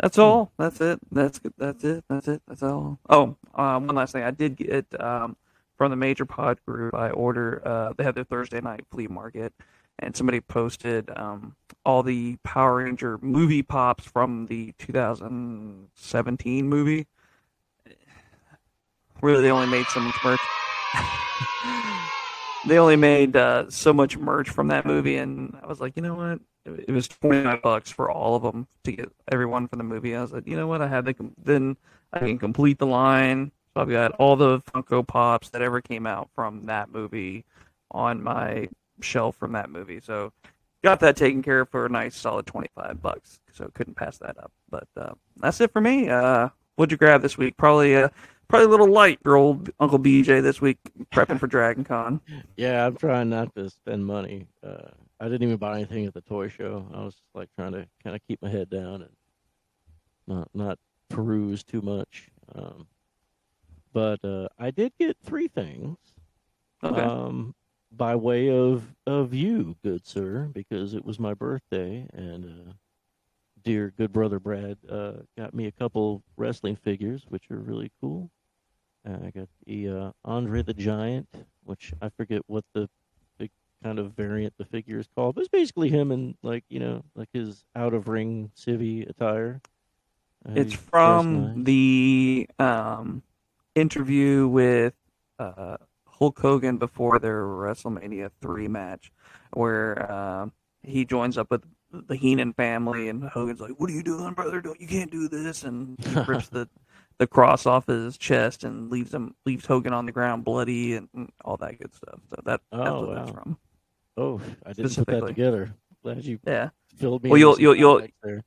that's 0.00 0.18
all. 0.18 0.52
That's 0.58 0.80
it. 0.80 1.00
That's 1.10 1.38
good. 1.38 1.54
That's 1.56 1.82
it. 1.84 2.04
That's 2.08 2.28
it. 2.28 2.42
That's 2.46 2.62
all. 2.62 2.98
Oh, 3.08 3.36
um, 3.54 3.86
one 3.86 3.96
last 3.96 4.12
thing. 4.12 4.22
I 4.22 4.30
did 4.30 4.56
get 4.56 4.86
um, 5.00 5.36
from 5.76 5.90
the 5.90 5.96
Major 5.96 6.26
Pop 6.26 6.58
Group. 6.66 6.94
I 6.94 7.10
order. 7.10 7.62
Uh, 7.64 7.92
they 7.96 8.04
have 8.04 8.14
their 8.14 8.24
Thursday 8.24 8.60
night 8.60 8.84
flea 8.90 9.06
market, 9.06 9.54
and 9.98 10.14
somebody 10.14 10.40
posted 10.40 11.10
um, 11.16 11.56
all 11.84 12.02
the 12.02 12.36
Power 12.42 12.76
Ranger 12.76 13.18
movie 13.22 13.62
pops 13.62 14.04
from 14.04 14.46
the 14.46 14.74
2017 14.78 16.68
movie. 16.68 17.06
Really, 19.22 19.42
they 19.42 19.50
only 19.50 19.68
made 19.68 19.86
so 19.86 20.00
much 20.00 20.16
merch. 20.22 20.40
they 22.66 22.78
only 22.78 22.96
made 22.96 23.34
uh, 23.34 23.70
so 23.70 23.94
much 23.94 24.18
merch 24.18 24.50
from 24.50 24.68
that 24.68 24.84
movie, 24.84 25.16
and 25.16 25.56
I 25.62 25.66
was 25.66 25.80
like, 25.80 25.96
you 25.96 26.02
know 26.02 26.14
what? 26.14 26.40
It 26.66 26.90
was 26.92 27.08
twenty 27.08 27.42
nine 27.42 27.60
bucks 27.62 27.90
for 27.90 28.10
all 28.10 28.34
of 28.36 28.42
them 28.42 28.66
to 28.84 28.92
get 28.92 29.12
everyone 29.30 29.68
from 29.68 29.78
the 29.78 29.84
movie. 29.84 30.16
I 30.16 30.22
was 30.22 30.32
like, 30.32 30.46
you 30.46 30.56
know 30.56 30.66
what? 30.66 30.82
I 30.82 30.88
had 30.88 31.04
com- 31.16 31.34
then 31.42 31.76
I 32.12 32.20
can 32.20 32.38
complete 32.38 32.78
the 32.78 32.86
line. 32.86 33.52
So 33.74 33.82
I've 33.82 33.90
got 33.90 34.12
all 34.12 34.36
the 34.36 34.60
Funko 34.60 35.06
Pops 35.06 35.50
that 35.50 35.62
ever 35.62 35.80
came 35.80 36.06
out 36.06 36.30
from 36.34 36.66
that 36.66 36.90
movie 36.90 37.44
on 37.90 38.22
my 38.22 38.68
shelf 39.00 39.36
from 39.36 39.52
that 39.52 39.70
movie. 39.70 40.00
So 40.00 40.32
got 40.82 41.00
that 41.00 41.16
taken 41.16 41.42
care 41.42 41.60
of 41.60 41.68
for 41.68 41.86
a 41.86 41.88
nice 41.88 42.16
solid 42.16 42.46
twenty 42.46 42.68
five 42.74 43.00
bucks. 43.02 43.38
So 43.52 43.70
couldn't 43.74 43.94
pass 43.94 44.18
that 44.18 44.38
up. 44.38 44.52
But 44.70 44.88
uh, 44.96 45.12
that's 45.36 45.60
it 45.60 45.72
for 45.72 45.80
me. 45.80 46.08
Uh, 46.08 46.48
what'd 46.76 46.90
you 46.90 46.96
grab 46.98 47.22
this 47.22 47.38
week? 47.38 47.56
Probably 47.56 47.96
uh, 47.96 48.08
probably 48.48 48.66
a 48.66 48.70
little 48.70 48.90
light 48.90 49.18
for 49.22 49.36
old 49.36 49.70
Uncle 49.80 49.98
BJ 49.98 50.42
this 50.42 50.60
week, 50.60 50.78
prepping 51.12 51.38
for 51.40 51.46
Dragon 51.46 51.84
Con. 51.84 52.20
Yeah, 52.56 52.86
I'm 52.86 52.96
trying 52.96 53.28
not 53.28 53.54
to 53.56 53.68
spend 53.68 54.06
money. 54.06 54.46
Uh, 54.66 54.88
I 55.20 55.24
didn't 55.28 55.44
even 55.44 55.56
buy 55.56 55.76
anything 55.76 56.04
at 56.06 56.14
the 56.14 56.20
toy 56.20 56.48
show. 56.48 56.86
I 56.94 57.04
was 57.04 57.16
like 57.34 57.48
trying 57.56 57.72
to 57.72 57.86
kind 58.02 58.14
of 58.14 58.22
keep 58.28 58.42
my 58.42 58.50
head 58.50 58.68
down 58.70 59.02
and 59.02 59.16
not 60.26 60.48
not 60.54 60.78
peruse 61.08 61.62
too 61.64 61.80
much. 61.82 62.28
Um, 62.54 62.86
but 63.92 64.22
uh, 64.24 64.48
I 64.58 64.70
did 64.70 64.92
get 64.98 65.16
three 65.22 65.48
things 65.48 65.98
Okay. 66.82 67.02
um, 67.02 67.54
by 67.90 68.14
way 68.14 68.50
of 68.50 68.94
of 69.06 69.32
you, 69.32 69.76
good 69.82 70.06
sir, 70.06 70.50
because 70.52 70.94
it 70.94 71.04
was 71.04 71.18
my 71.18 71.32
birthday, 71.34 72.06
and 72.12 72.44
uh, 72.44 72.72
dear 73.62 73.92
good 73.96 74.12
brother 74.12 74.38
Brad 74.38 74.78
uh, 74.90 75.12
got 75.36 75.54
me 75.54 75.66
a 75.66 75.72
couple 75.72 76.22
wrestling 76.36 76.76
figures, 76.76 77.24
which 77.28 77.50
are 77.50 77.58
really 77.58 77.90
cool. 78.00 78.30
Uh, 79.08 79.18
I 79.26 79.30
got 79.30 79.48
the 79.66 79.88
uh, 79.88 80.10
Andre 80.24 80.62
the 80.62 80.74
Giant, 80.74 81.28
which 81.64 81.92
I 82.02 82.10
forget 82.10 82.42
what 82.48 82.64
the 82.74 82.88
kind 83.82 83.98
of 83.98 84.12
variant 84.12 84.54
the 84.58 84.64
figure 84.64 84.98
is 84.98 85.08
called, 85.14 85.34
but 85.34 85.42
it's 85.42 85.48
basically 85.50 85.88
him 85.90 86.10
in 86.12 86.36
like 86.42 86.64
you 86.68 86.80
know 86.80 87.04
like 87.14 87.28
his 87.32 87.64
out 87.74 87.94
of 87.94 88.08
ring 88.08 88.50
civvy 88.56 89.08
attire. 89.08 89.60
Uh, 90.48 90.52
It's 90.56 90.74
from 90.74 91.54
nice. 91.56 91.64
the 91.64 92.48
um, 92.58 93.22
interview 93.74 94.46
with 94.48 94.94
uh, 95.38 95.76
Hulk 96.06 96.38
Hogan 96.38 96.78
before 96.78 97.18
their 97.18 97.42
WrestleMania 97.42 98.30
three 98.40 98.68
match, 98.68 99.12
where 99.52 100.10
uh, 100.10 100.48
he 100.82 101.04
joins 101.04 101.36
up 101.36 101.50
with 101.50 101.64
the 101.92 102.16
Heenan 102.16 102.52
family, 102.54 103.08
and 103.08 103.24
Hogan's 103.24 103.60
like, 103.60 103.72
"What 103.78 103.90
are 103.90 103.92
you 103.94 104.02
doing, 104.02 104.34
brother? 104.34 104.60
Don't 104.60 104.80
you 104.80 104.86
can't 104.86 105.10
do 105.10 105.28
this!" 105.28 105.62
And 105.64 105.96
he 106.04 106.14
rips 106.26 106.48
the 106.48 106.68
the 107.18 107.26
cross 107.26 107.64
off 107.64 107.86
his 107.86 108.18
chest 108.18 108.62
and 108.64 108.90
leaves 108.90 109.12
him 109.14 109.34
leaves 109.46 109.66
Hogan 109.66 109.92
on 109.94 110.04
the 110.06 110.12
ground 110.12 110.44
bloody 110.44 110.94
and, 110.94 111.08
and 111.14 111.30
all 111.44 111.56
that 111.58 111.78
good 111.80 111.94
stuff. 111.94 112.20
So 112.30 112.36
that 112.44 112.60
that's 112.76 112.88
Oh, 112.90 113.00
what 113.02 113.14
that's 113.14 113.30
from. 113.30 113.58
Oh, 114.16 114.40
I 114.64 114.72
didn't 114.72 114.94
put 114.96 115.06
that 115.08 115.26
together. 115.26 115.74
Glad 116.02 116.24
you 116.24 116.38
Yeah, 116.46 116.70
filled 116.96 117.22
me. 117.22 117.30
Well, 117.30 117.38
you'll- 117.38 117.60
you'll- 117.60 117.74
you'll- 117.76 118.06
there. 118.22 118.42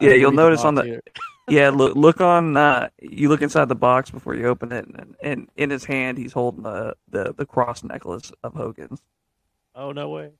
yeah. 0.00 0.12
You'll 0.14 0.32
notice 0.32 0.64
on 0.64 0.74
the 0.74 0.84
here. 0.84 1.02
yeah 1.48 1.68
look 1.68 1.94
look 1.94 2.22
on 2.22 2.56
uh 2.56 2.88
you 3.02 3.28
look 3.28 3.42
inside 3.42 3.68
the 3.68 3.74
box 3.74 4.10
before 4.10 4.34
you 4.34 4.46
open 4.46 4.72
it 4.72 4.86
and, 4.86 5.14
and 5.22 5.48
in 5.56 5.68
his 5.68 5.84
hand 5.84 6.16
he's 6.16 6.32
holding 6.32 6.62
the, 6.62 6.96
the 7.10 7.34
the 7.36 7.44
cross 7.44 7.84
necklace 7.84 8.32
of 8.42 8.54
hogan's 8.54 9.02
Oh 9.74 9.92
no 9.92 10.08
way! 10.08 10.30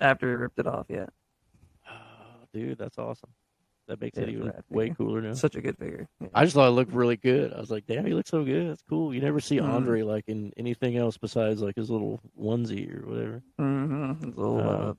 after 0.00 0.28
he 0.28 0.34
ripped 0.34 0.58
it 0.58 0.66
off 0.66 0.86
yeah 0.88 1.06
Oh, 1.88 2.44
dude, 2.52 2.76
that's 2.76 2.98
awesome. 2.98 3.30
That 3.88 4.00
makes 4.00 4.16
Yeah, 4.18 4.24
it 4.24 4.28
even 4.30 4.52
way 4.68 4.84
figure. 4.90 4.94
cooler 4.94 5.20
now. 5.22 5.32
such 5.34 5.56
a 5.56 5.60
good 5.62 5.76
figure 5.78 6.06
yeah. 6.20 6.28
I 6.34 6.44
just 6.44 6.54
thought 6.54 6.68
it 6.68 6.72
looked 6.72 6.92
really 6.92 7.16
good. 7.16 7.52
I 7.54 7.58
was 7.58 7.70
like, 7.70 7.86
damn, 7.86 8.04
he 8.06 8.12
looks 8.14 8.30
so 8.30 8.44
good. 8.44 8.68
That's 8.70 8.82
cool. 8.88 9.14
You 9.14 9.20
never 9.22 9.40
see 9.40 9.56
Mhm. 9.56 9.68
Andre 9.68 10.02
like 10.02 10.24
in 10.28 10.52
anything 10.56 10.96
else 10.98 11.16
besides 11.18 11.62
like 11.62 11.74
his 11.76 11.88
little 11.90 12.20
onesie 12.38 12.86
or 12.94 13.08
whatever. 13.08 13.42
mm-hmm. 13.58 14.24
His 14.26 14.36
little 14.36 14.58
Uh, 14.60 14.62
uh, 14.90 14.94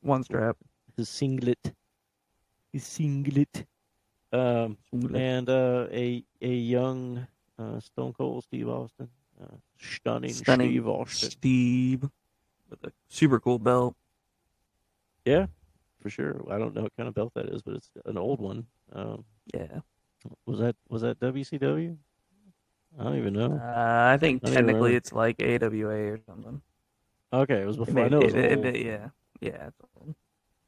one 0.00 0.24
strap 0.24 0.56
His 0.96 1.08
singlet. 1.08 1.74
His 2.72 2.84
singlet. 2.84 3.66
Um, 4.32 4.78
and 5.14 5.48
uh, 5.48 5.86
a 5.92 6.24
a 6.40 6.54
young 6.54 7.26
uh, 7.58 7.80
Stone 7.80 8.12
Cold 8.14 8.44
Steve 8.44 8.68
Austin. 8.68 9.08
Uh, 9.42 9.56
stunning, 9.78 10.32
stunning 10.32 10.68
Steve 10.70 10.86
Austin. 10.86 11.30
Steve 11.30 12.10
with 12.70 12.84
a 12.84 12.92
super 13.08 13.40
cool 13.40 13.58
belt 13.58 13.96
Yeah, 15.26 15.46
for 16.00 16.10
sure. 16.10 16.40
I 16.50 16.58
don't 16.58 16.74
know 16.74 16.82
what 16.82 16.96
kind 16.96 17.08
of 17.08 17.14
belt 17.14 17.32
that 17.34 17.46
is, 17.46 17.62
but 17.62 17.74
it's 17.74 17.90
an 18.06 18.18
old 18.18 18.40
one. 18.40 18.66
Um, 18.92 19.24
yeah 19.54 19.80
was 20.46 20.58
that 20.58 20.76
was 20.88 21.02
that 21.02 21.18
WCW? 21.20 21.96
I 22.98 23.02
don't 23.04 23.16
even 23.16 23.32
know. 23.34 23.52
uh, 23.62 24.10
i 24.12 24.16
think 24.18 24.42
I 24.44 24.50
technically 24.50 24.94
it's 24.96 25.12
like 25.12 25.40
awa 25.40 25.94
or 26.12 26.18
something 26.26 26.60
Okay, 27.32 27.62
it 27.62 27.66
was 27.66 27.76
It 27.76 27.86
before. 27.86 28.04
I 28.04 28.08
know 28.08 28.20
it 28.20 28.34
it- 28.34 28.58
it- 28.58 28.64
it- 28.76 28.84
yeah 28.84 29.08
yeah 29.40 29.68
it's 29.68 29.78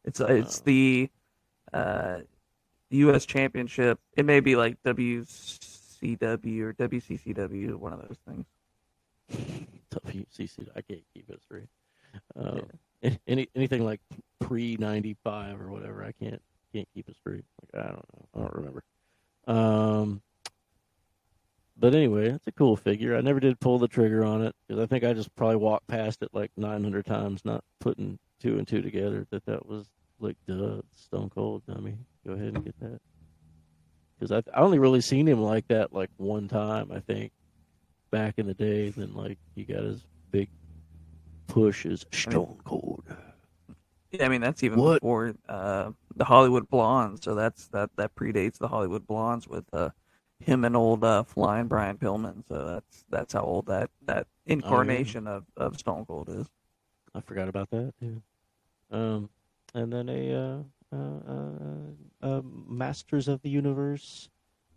it's 0.05 0.21
uh, 0.21 0.27
it's 0.27 0.59
Oh. 0.61 0.63
the 0.65 1.11
uh 1.73 2.19
U.S. 2.91 3.25
Championship. 3.27 3.99
It 4.17 4.25
may 4.27 4.41
be 4.41 4.55
like 4.55 4.77
WCW 4.85 6.61
or 6.61 6.73
WCCW, 6.75 7.75
one 7.77 7.93
of 7.95 8.01
those 8.07 8.19
things. 8.29 8.47
WCC. 9.91 10.69
I 10.77 10.83
can't 10.83 11.01
keep 11.15 11.29
it 11.31 11.41
straight. 11.43 11.69
Um, 12.37 12.63
any 13.27 13.49
anything 13.55 13.85
like 13.85 14.01
pre 14.41 14.77
ninety 14.77 15.17
five 15.25 15.61
or 15.61 15.71
whatever, 15.71 16.05
I 16.05 16.13
can't 16.13 16.43
can't 16.73 16.89
keep 16.95 17.09
it 17.09 17.17
straight. 17.17 17.45
Like, 17.63 17.85
I 17.85 17.89
don't 17.89 17.97
know. 17.97 18.29
I 18.35 18.39
don't 18.41 18.55
remember. 18.55 18.83
Um, 19.47 20.23
but 21.77 21.95
anyway, 21.95 22.29
it's 22.29 22.47
a 22.47 22.53
cool 22.53 22.77
figure. 22.77 23.17
I 23.17 23.21
never 23.21 23.41
did 23.41 23.59
pull 23.61 23.79
the 23.79 23.89
trigger 23.89 24.25
on 24.25 24.43
it 24.43 24.55
because 24.67 24.83
I 24.83 24.87
think 24.87 25.05
I 25.05 25.13
just 25.13 25.35
probably 25.35 25.57
walked 25.57 25.89
past 25.89 26.23
it 26.23 26.29
like 26.33 26.51
nine 26.57 26.83
hundred 26.83 27.07
times, 27.07 27.45
not 27.45 27.65
putting 27.81 28.19
two 28.41 28.59
and 28.59 28.67
two 28.67 28.83
together. 28.83 29.27
That 29.31 29.45
that 29.47 29.67
was 29.67 29.87
like 30.21 30.37
duh, 30.47 30.83
Stone 30.95 31.31
Cold 31.35 31.63
dummy. 31.67 31.97
Go 32.27 32.35
ahead 32.35 32.55
and 32.55 32.65
get 32.65 32.79
that. 32.81 33.01
Because 34.19 34.31
I 34.31 34.57
I 34.57 34.61
only 34.63 34.79
really 34.79 35.01
seen 35.01 35.27
him 35.27 35.43
like 35.43 35.67
that 35.69 35.93
like 35.93 36.11
one 36.19 36.49
time. 36.49 36.93
I 36.93 37.01
think 37.01 37.33
back 38.11 38.35
in 38.37 38.47
the 38.47 38.55
day. 38.55 38.91
Then 38.91 39.15
like 39.15 39.39
he 39.57 39.65
got 39.65 39.83
his 39.83 40.05
big 40.31 40.49
push 41.53 41.85
as 41.85 42.07
Stone 42.11 42.59
Cold. 42.65 43.05
Yeah, 44.11 44.27
I 44.27 44.29
mean 44.29 44.41
that's 44.41 44.63
even 44.63 44.79
What? 44.79 45.01
before 45.01 45.35
uh, 45.49 45.91
the 46.17 46.25
Hollywood 46.25 46.69
Blondes. 46.69 47.23
So 47.23 47.35
that's 47.35 47.69
that 47.69 47.91
that 47.97 48.15
predates 48.15 48.59
the 48.59 48.69
Hollywood 48.69 49.07
Blondes 49.07 49.47
with 49.47 49.65
uh, 49.73 49.91
him 50.41 50.65
and 50.65 50.77
old 50.77 51.05
uh, 51.05 51.23
Flying 51.23 51.67
Brian 51.67 51.99
Pillman. 51.99 52.43
So 52.49 52.67
that's 52.67 53.05
that's 53.11 53.33
how 53.35 53.43
old 53.43 53.67
that 53.67 53.91
that 54.07 54.27
incarnation 54.47 55.27
of, 55.27 55.45
of 55.57 55.79
Stone 55.79 56.07
Cold 56.07 56.29
is. 56.29 56.47
I 57.15 57.21
forgot 57.21 57.49
about 57.49 57.71
that 57.71 57.93
too. 58.01 58.23
Um, 58.91 59.29
and 59.75 59.93
then 59.93 60.09
a 60.09 60.35
uh, 60.35 60.59
uh, 60.95 61.33
uh, 61.33 62.27
uh, 62.37 62.43
Masters 62.69 63.29
of 63.29 63.41
the 63.43 63.51
Universe 63.51 64.29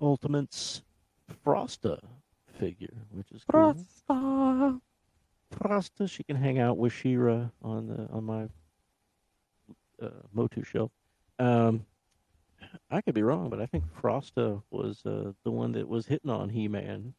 Ultimates 0.01 0.81
Frosta 1.45 1.99
figure, 2.57 2.93
which 3.11 3.31
is 3.31 3.43
cool. 3.49 3.75
Frosta. 5.59 5.89
Frosta, 5.99 6.09
she 6.09 6.23
can 6.23 6.35
hang 6.35 6.59
out 6.59 6.77
with 6.77 6.93
She-Ra 6.93 7.49
on 7.61 7.87
the 7.87 8.07
on 8.11 8.23
my 8.23 8.43
uh, 10.01 10.09
Motu 10.33 10.63
shelf. 10.63 10.91
Um, 11.39 11.85
I 12.89 13.01
could 13.01 13.15
be 13.15 13.23
wrong, 13.23 13.49
but 13.49 13.59
I 13.61 13.65
think 13.65 13.83
Frosta 14.01 14.61
was 14.71 15.05
uh, 15.05 15.31
the 15.43 15.51
one 15.51 15.71
that 15.73 15.87
was 15.87 16.05
hitting 16.07 16.29
on 16.29 16.49
He 16.49 16.67
Man 16.67 17.13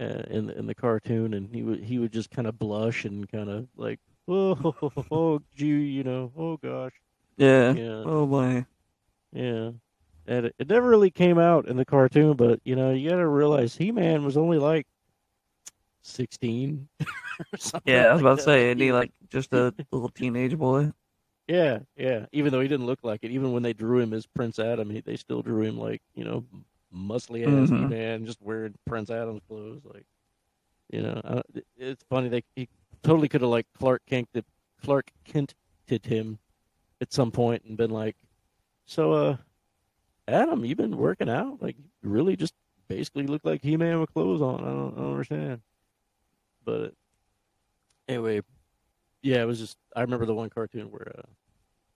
uh, 0.00 0.22
in 0.30 0.46
the, 0.46 0.58
in 0.58 0.66
the 0.66 0.74
cartoon, 0.74 1.34
and 1.34 1.48
he 1.54 1.62
would 1.62 1.82
he 1.82 1.98
would 1.98 2.12
just 2.12 2.30
kind 2.30 2.46
of 2.48 2.58
blush 2.58 3.04
and 3.04 3.28
kind 3.28 3.48
of 3.50 3.68
like, 3.76 4.00
oh, 4.28 4.92
oh, 5.10 5.40
gee, 5.54 5.66
you 5.86 6.02
know, 6.04 6.32
oh 6.36 6.56
gosh, 6.56 6.92
Yeah. 7.36 7.74
yeah, 7.74 8.02
Oh 8.04 8.26
boy. 8.26 8.66
yeah. 9.32 9.70
And 10.28 10.46
it, 10.46 10.54
it 10.58 10.68
never 10.68 10.88
really 10.88 11.10
came 11.10 11.38
out 11.38 11.68
in 11.68 11.76
the 11.76 11.84
cartoon, 11.84 12.34
but 12.36 12.60
you 12.64 12.74
know, 12.74 12.92
you 12.92 13.10
got 13.10 13.16
to 13.16 13.28
realize 13.28 13.76
He 13.76 13.92
Man 13.92 14.24
was 14.24 14.36
only 14.36 14.58
like 14.58 14.86
sixteen. 16.06 16.88
or 17.40 17.58
something 17.58 17.82
Yeah, 17.94 18.06
I 18.06 18.12
was 18.12 18.22
like 18.22 18.22
about 18.22 18.38
to 18.38 18.42
say, 18.44 18.68
isn't 18.70 18.80
he 18.80 18.92
like 18.92 19.12
just 19.28 19.52
a 19.52 19.74
little 19.92 20.08
teenage 20.08 20.56
boy? 20.56 20.92
Yeah, 21.48 21.80
yeah. 21.96 22.26
Even 22.32 22.52
though 22.52 22.60
he 22.60 22.68
didn't 22.68 22.86
look 22.86 23.00
like 23.02 23.20
it, 23.22 23.30
even 23.30 23.52
when 23.52 23.62
they 23.62 23.72
drew 23.72 24.00
him 24.00 24.12
as 24.12 24.26
Prince 24.26 24.58
Adam, 24.58 24.90
he, 24.90 25.00
they 25.00 25.16
still 25.16 25.42
drew 25.42 25.62
him 25.62 25.78
like 25.78 26.02
you 26.14 26.24
know, 26.24 26.44
muscly 26.94 27.46
ass 27.46 27.70
Mhm. 27.70 27.88
man, 27.88 28.26
just 28.26 28.42
wearing 28.42 28.74
Prince 28.86 29.10
Adam's 29.10 29.42
clothes. 29.48 29.82
Like, 29.84 30.06
You 30.90 31.02
know, 31.02 31.20
uh, 31.24 31.42
it- 31.54 31.66
it's 31.76 32.04
funny 32.10 32.28
they 32.28 32.42
he 32.56 32.68
totally 33.02 33.28
could 33.28 33.42
have 33.42 33.50
like 33.50 33.66
Clark 33.78 34.02
Kent 34.06 34.28
Clark 34.82 35.10
Kented 35.24 36.06
him 36.06 36.38
at 37.00 37.12
some 37.12 37.32
point 37.32 37.64
and 37.64 37.76
been 37.76 37.90
like, 37.90 38.16
"So, 38.86 39.12
uh, 39.12 39.36
Adam, 40.28 40.64
you 40.64 40.76
been 40.76 40.96
working 40.96 41.28
out? 41.30 41.62
Like, 41.62 41.76
you 41.78 41.84
really 42.10 42.36
just 42.36 42.54
basically 42.88 43.26
look 43.26 43.44
like 43.44 43.62
He 43.62 43.76
Man 43.76 44.00
with 44.00 44.12
clothes 44.14 44.42
on. 44.42 44.60
I 44.64 44.68
don't, 44.68 44.94
I 44.94 45.00
don't 45.02 45.12
understand." 45.12 45.62
But 46.66 46.92
anyway, 48.08 48.42
yeah, 49.22 49.40
it 49.40 49.46
was 49.46 49.58
just 49.58 49.78
I 49.94 50.02
remember 50.02 50.26
the 50.26 50.34
one 50.34 50.50
cartoon 50.50 50.90
where 50.90 51.14
uh, 51.16 51.22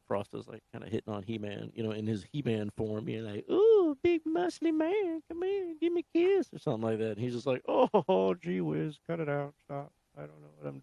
Frost 0.09 0.33
was 0.33 0.49
like 0.49 0.63
kind 0.73 0.83
of 0.83 0.91
hitting 0.91 1.13
on 1.13 1.23
He 1.23 1.37
Man, 1.37 1.71
you 1.75 1.83
know, 1.83 1.91
in 1.91 2.07
his 2.07 2.25
He 2.33 2.41
Man 2.43 2.71
form, 2.77 3.05
being 3.05 3.25
like, 3.25 3.45
"Ooh, 3.51 3.99
big 4.03 4.23
muscly 4.25 4.73
man, 4.73 5.23
come 5.29 5.43
here, 5.43 5.75
give 5.81 5.93
me 5.93 6.05
a 6.15 6.19
kiss," 6.19 6.49
or 6.53 6.59
something 6.59 6.83
like 6.83 6.99
that. 6.99 7.13
And 7.13 7.19
he's 7.19 7.35
just 7.35 7.47
like, 7.47 7.63
"Oh, 7.69 8.35
gee 8.43 8.63
whiz, 8.63 8.99
cut 9.07 9.21
it 9.21 9.29
out, 9.29 9.55
stop. 9.65 9.93
I 10.17 10.23
don't 10.23 10.41
know 10.41 10.49
what 10.59 10.69
I'm, 10.69 10.83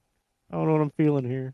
I 0.51 0.55
don't 0.55 0.67
know 0.67 0.73
what 0.73 0.81
I'm 0.81 0.91
feeling 0.91 1.25
here. 1.25 1.53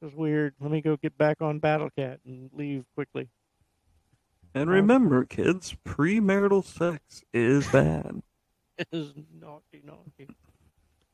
This 0.00 0.10
is 0.10 0.16
weird. 0.16 0.54
Let 0.60 0.70
me 0.70 0.80
go 0.80 0.96
get 0.96 1.16
back 1.16 1.40
on 1.40 1.58
Battle 1.58 1.90
Cat 1.96 2.20
and 2.26 2.50
leave 2.52 2.84
quickly." 2.94 3.28
And 4.54 4.68
remember, 4.68 5.24
kids, 5.24 5.74
premarital 5.86 6.64
sex 6.64 7.24
is 7.32 7.66
bad, 7.68 8.22
It 8.78 8.88
is 8.92 9.12
naughty, 9.40 9.82
naughty, 9.84 10.28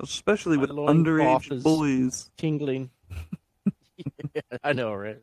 especially 0.00 0.56
My 0.56 0.62
with 0.62 0.70
underage 0.70 1.62
bullies. 1.62 2.30
tingling. 2.36 2.90
yeah, 4.34 4.42
I 4.62 4.72
know, 4.72 4.94
right? 4.94 5.18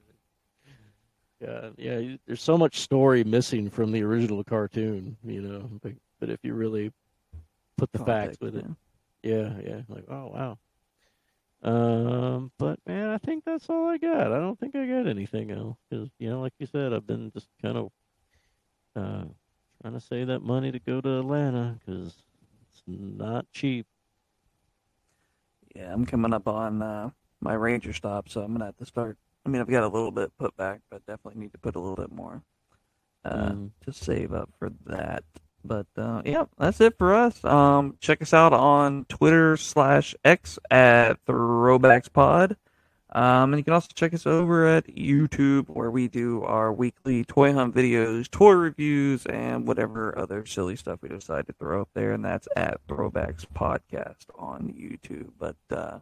Yeah, 1.41 1.69
yeah. 1.78 2.15
There's 2.26 2.41
so 2.41 2.57
much 2.57 2.80
story 2.80 3.23
missing 3.23 3.69
from 3.69 3.91
the 3.91 4.01
original 4.03 4.43
cartoon, 4.43 5.17
you 5.23 5.41
know. 5.41 5.69
But, 5.82 5.93
but 6.19 6.30
if 6.30 6.39
you 6.43 6.53
really 6.53 6.91
put 7.78 7.91
the 7.91 7.99
facts 7.99 8.38
Context, 8.38 8.41
with 8.41 8.55
it, 8.57 8.65
yeah. 9.21 9.32
yeah, 9.32 9.76
yeah. 9.76 9.82
Like, 9.89 10.05
oh 10.09 10.32
wow. 10.34 10.57
Um, 11.63 12.51
but 12.59 12.80
man, 12.86 13.09
I 13.09 13.17
think 13.17 13.43
that's 13.43 13.69
all 13.69 13.88
I 13.88 13.97
got. 13.97 14.32
I 14.32 14.39
don't 14.39 14.59
think 14.59 14.76
I 14.76 14.86
got 14.86 15.07
anything 15.07 15.51
else 15.51 15.78
because 15.89 16.09
you 16.19 16.30
know, 16.30 16.41
like 16.41 16.53
you 16.59 16.67
said, 16.67 16.93
I've 16.93 17.07
been 17.07 17.32
just 17.32 17.47
kind 17.61 17.78
of 17.78 17.91
uh 18.95 19.26
trying 19.82 19.93
to 19.93 19.99
save 19.99 20.28
that 20.28 20.41
money 20.41 20.71
to 20.71 20.80
go 20.80 21.01
to 21.01 21.19
Atlanta 21.19 21.78
because 21.86 22.13
it's 22.71 22.84
not 22.88 23.45
cheap. 23.51 23.86
Yeah, 25.76 25.91
I'm 25.93 26.05
coming 26.05 26.34
up 26.34 26.47
on 26.47 26.82
uh, 26.82 27.09
my 27.41 27.53
ranger 27.53 27.93
stop, 27.93 28.30
so 28.30 28.41
I'm 28.41 28.53
gonna 28.53 28.65
have 28.65 28.78
to 28.78 28.86
start. 28.86 29.17
I 29.45 29.49
mean, 29.49 29.61
I've 29.61 29.69
got 29.69 29.84
a 29.84 29.88
little 29.88 30.11
bit 30.11 30.32
put 30.39 30.55
back, 30.57 30.82
but 30.89 31.05
definitely 31.05 31.41
need 31.41 31.51
to 31.53 31.59
put 31.59 31.76
a 31.76 31.80
little 31.80 31.95
bit 31.97 32.11
more 32.11 32.41
uh, 33.23 33.49
Mm. 33.49 33.71
to 33.86 33.91
save 33.93 34.34
up 34.34 34.49
for 34.57 34.71
that. 34.86 35.23
But 35.63 35.88
uh, 35.97 36.21
yeah, 36.26 36.45
that's 36.57 36.80
it 36.80 36.97
for 36.97 37.13
us. 37.13 37.43
Um, 37.43 37.97
check 37.99 38.21
us 38.21 38.34
out 38.34 38.53
on 38.53 39.05
Twitter 39.09 39.57
slash 39.57 40.13
X 40.23 40.59
at 40.69 41.23
Throwbacks 41.26 42.11
Pod. 42.11 42.55
Um, 43.16 43.53
and 43.53 43.59
you 43.59 43.63
can 43.63 43.72
also 43.72 43.88
check 43.95 44.13
us 44.13 44.28
over 44.28 44.68
at 44.68 44.88
YouTube 44.88 45.70
where 45.70 45.89
we 45.89 46.09
do 46.09 46.43
our 46.43 46.74
weekly 46.74 47.24
toy 47.24 47.53
hunt 47.53 47.74
videos, 47.74 48.30
toy 48.30 48.51
reviews, 48.51 49.26
and 49.26 49.66
whatever 49.66 50.18
other 50.20 50.45
silly 50.45 50.76
stuff 50.76 50.99
we 51.01 51.07
decide 51.07 51.47
to 51.47 51.53
throw 51.53 51.82
up 51.82 51.88
there. 51.93 52.11
And 52.11 52.26
that's 52.26 52.49
at 52.57 52.86
Throwbacks 52.88 53.45
Podcast 53.45 54.26
on 54.38 54.74
YouTube. 54.78 55.30
But 55.39 55.55
uh, 55.72 55.99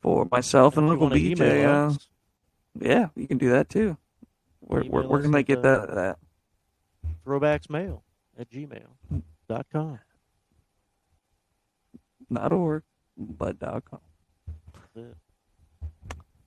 for 0.00 0.26
myself 0.32 0.76
and 0.76 0.90
Uncle 0.90 1.10
BJ, 1.10 1.64
uh, 1.64 1.96
yeah, 2.80 3.10
you 3.14 3.28
can 3.28 3.38
do 3.38 3.50
that 3.50 3.68
too. 3.68 3.96
Where, 4.58 4.82
where, 4.82 5.04
where 5.04 5.22
can 5.22 5.30
they 5.30 5.44
get 5.44 5.58
uh, 5.58 5.86
that 5.86 5.96
at? 5.96 6.18
throwbacksmail 7.24 8.00
at 8.36 8.50
gmail.com. 8.50 10.00
Not 12.28 12.52
org, 12.52 12.82
but 13.16 13.60
dot 13.60 13.84
com. 13.88 14.00
That's 14.74 15.06
it. 15.08 15.16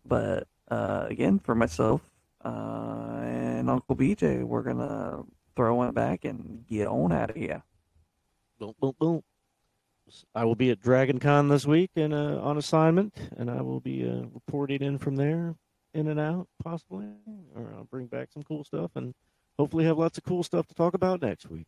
But 0.06 0.48
uh, 0.70 1.06
again, 1.10 1.40
for 1.40 1.56
myself 1.56 2.02
uh, 2.44 3.20
and 3.24 3.70
Uncle 3.70 3.96
BJ, 3.96 4.44
we're 4.44 4.62
gonna 4.64 5.24
throw 5.56 5.84
it 5.84 5.94
back 5.94 6.26
and 6.26 6.66
get 6.68 6.88
on 6.88 7.12
out 7.12 7.32
of 7.32 7.36
here. 7.36 7.64
Boom, 8.60 8.74
boom, 8.80 8.94
boom. 9.00 9.24
I 10.36 10.46
will 10.46 10.56
be 10.56 10.70
at 10.70 10.80
Dragon 10.80 11.20
Con 11.20 11.48
this 11.50 11.66
week 11.66 11.90
and 11.96 12.14
uh, 12.14 12.40
on 12.42 12.58
assignment, 12.58 13.16
and 13.38 13.50
I 13.50 13.62
will 13.62 13.80
be 13.80 14.08
uh, 14.08 14.26
reporting 14.34 14.82
in 14.84 15.00
from 15.00 15.16
there, 15.16 15.56
in 15.96 16.08
and 16.08 16.20
out, 16.20 16.48
possibly, 16.64 17.08
or 17.56 17.74
I'll 17.76 17.86
bring 17.86 18.06
back 18.06 18.32
some 18.32 18.44
cool 18.44 18.64
stuff 18.64 18.92
and 18.96 19.16
hopefully 19.58 19.84
have 19.86 19.98
lots 19.98 20.18
of 20.20 20.24
cool 20.24 20.44
stuff 20.44 20.68
to 20.68 20.76
talk 20.76 20.94
about 20.94 21.22
next 21.24 21.50
week. 21.50 21.66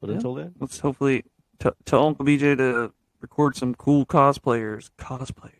But 0.00 0.10
Yeah. 0.10 0.16
until 0.16 0.34
then, 0.34 0.54
Let's 0.58 0.80
hopefully 0.80 1.24
t- 1.60 1.70
tell 1.84 2.06
Uncle 2.08 2.24
BJ 2.24 2.56
to 2.56 2.92
record 3.20 3.56
some 3.56 3.74
cool 3.76 4.04
cosplayers, 4.04 4.90
cosplayers, 4.98 5.30
cosplayers. 5.32 5.57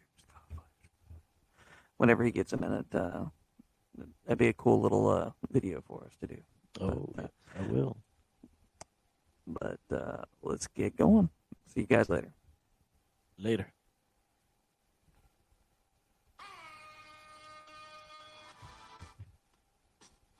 Whenever 1.98 2.24
he 2.24 2.30
gets 2.30 2.52
a 2.52 2.56
minute, 2.56 2.86
uh, 2.94 3.24
that'd 4.24 4.38
be 4.38 4.48
a 4.48 4.52
cool 4.54 4.80
little 4.80 5.08
uh, 5.08 5.30
video 5.50 5.82
for 5.86 6.04
us 6.04 6.16
to 6.20 6.26
do. 6.26 6.38
oh, 6.80 7.10
But, 7.14 7.24
uh, 7.24 7.28
I 7.58 7.66
will. 7.72 7.96
but 9.46 9.80
uh, 9.92 10.22
let's 10.42 10.66
get 10.68 10.96
going. 10.96 11.28
See 11.66 11.80
you 11.80 11.86
guys 11.86 12.08
later. 12.08 12.32
Later. 13.38 13.66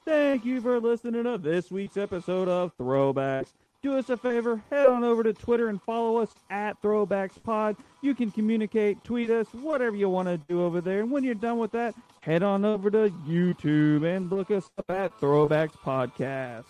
Thank 0.05 0.45
you 0.45 0.61
for 0.61 0.81
listening 0.81 1.25
to 1.25 1.37
this 1.39 1.71
week's 1.71 1.97
episode 1.97 2.49
of 2.49 2.77
Throwbacks. 2.79 3.53
Do 3.81 3.97
us 3.97 4.11
a 4.11 4.17
favor, 4.17 4.61
head 4.71 4.89
on 4.89 5.05
over 5.05 5.23
to 5.23 5.33
Twitter 5.33 5.69
and 5.69 5.81
follow 5.81 6.17
us 6.17 6.35
at 6.51 6.83
ThrowbacksPod. 6.83 7.77
You 8.03 8.13
can 8.13 8.33
communicate, 8.33 9.05
tweet 9.05 9.31
us, 9.31 9.47
whatever 9.53 9.95
you 9.95 10.09
want 10.09 10.27
to 10.27 10.37
do 10.37 10.65
over 10.65 10.81
there. 10.81 10.99
And 10.99 11.13
when 11.13 11.23
you're 11.23 11.37
done 11.37 11.59
with 11.59 11.71
that, 11.73 11.95
head 12.21 12.43
on 12.43 12.65
over 12.65 12.91
to 12.91 13.11
YouTube 13.25 14.05
and 14.05 14.31
look 14.33 14.51
us 14.51 14.69
up 14.79 14.91
at 14.91 15.21
Throwbacks 15.21 15.77
Podcast. 15.79 16.65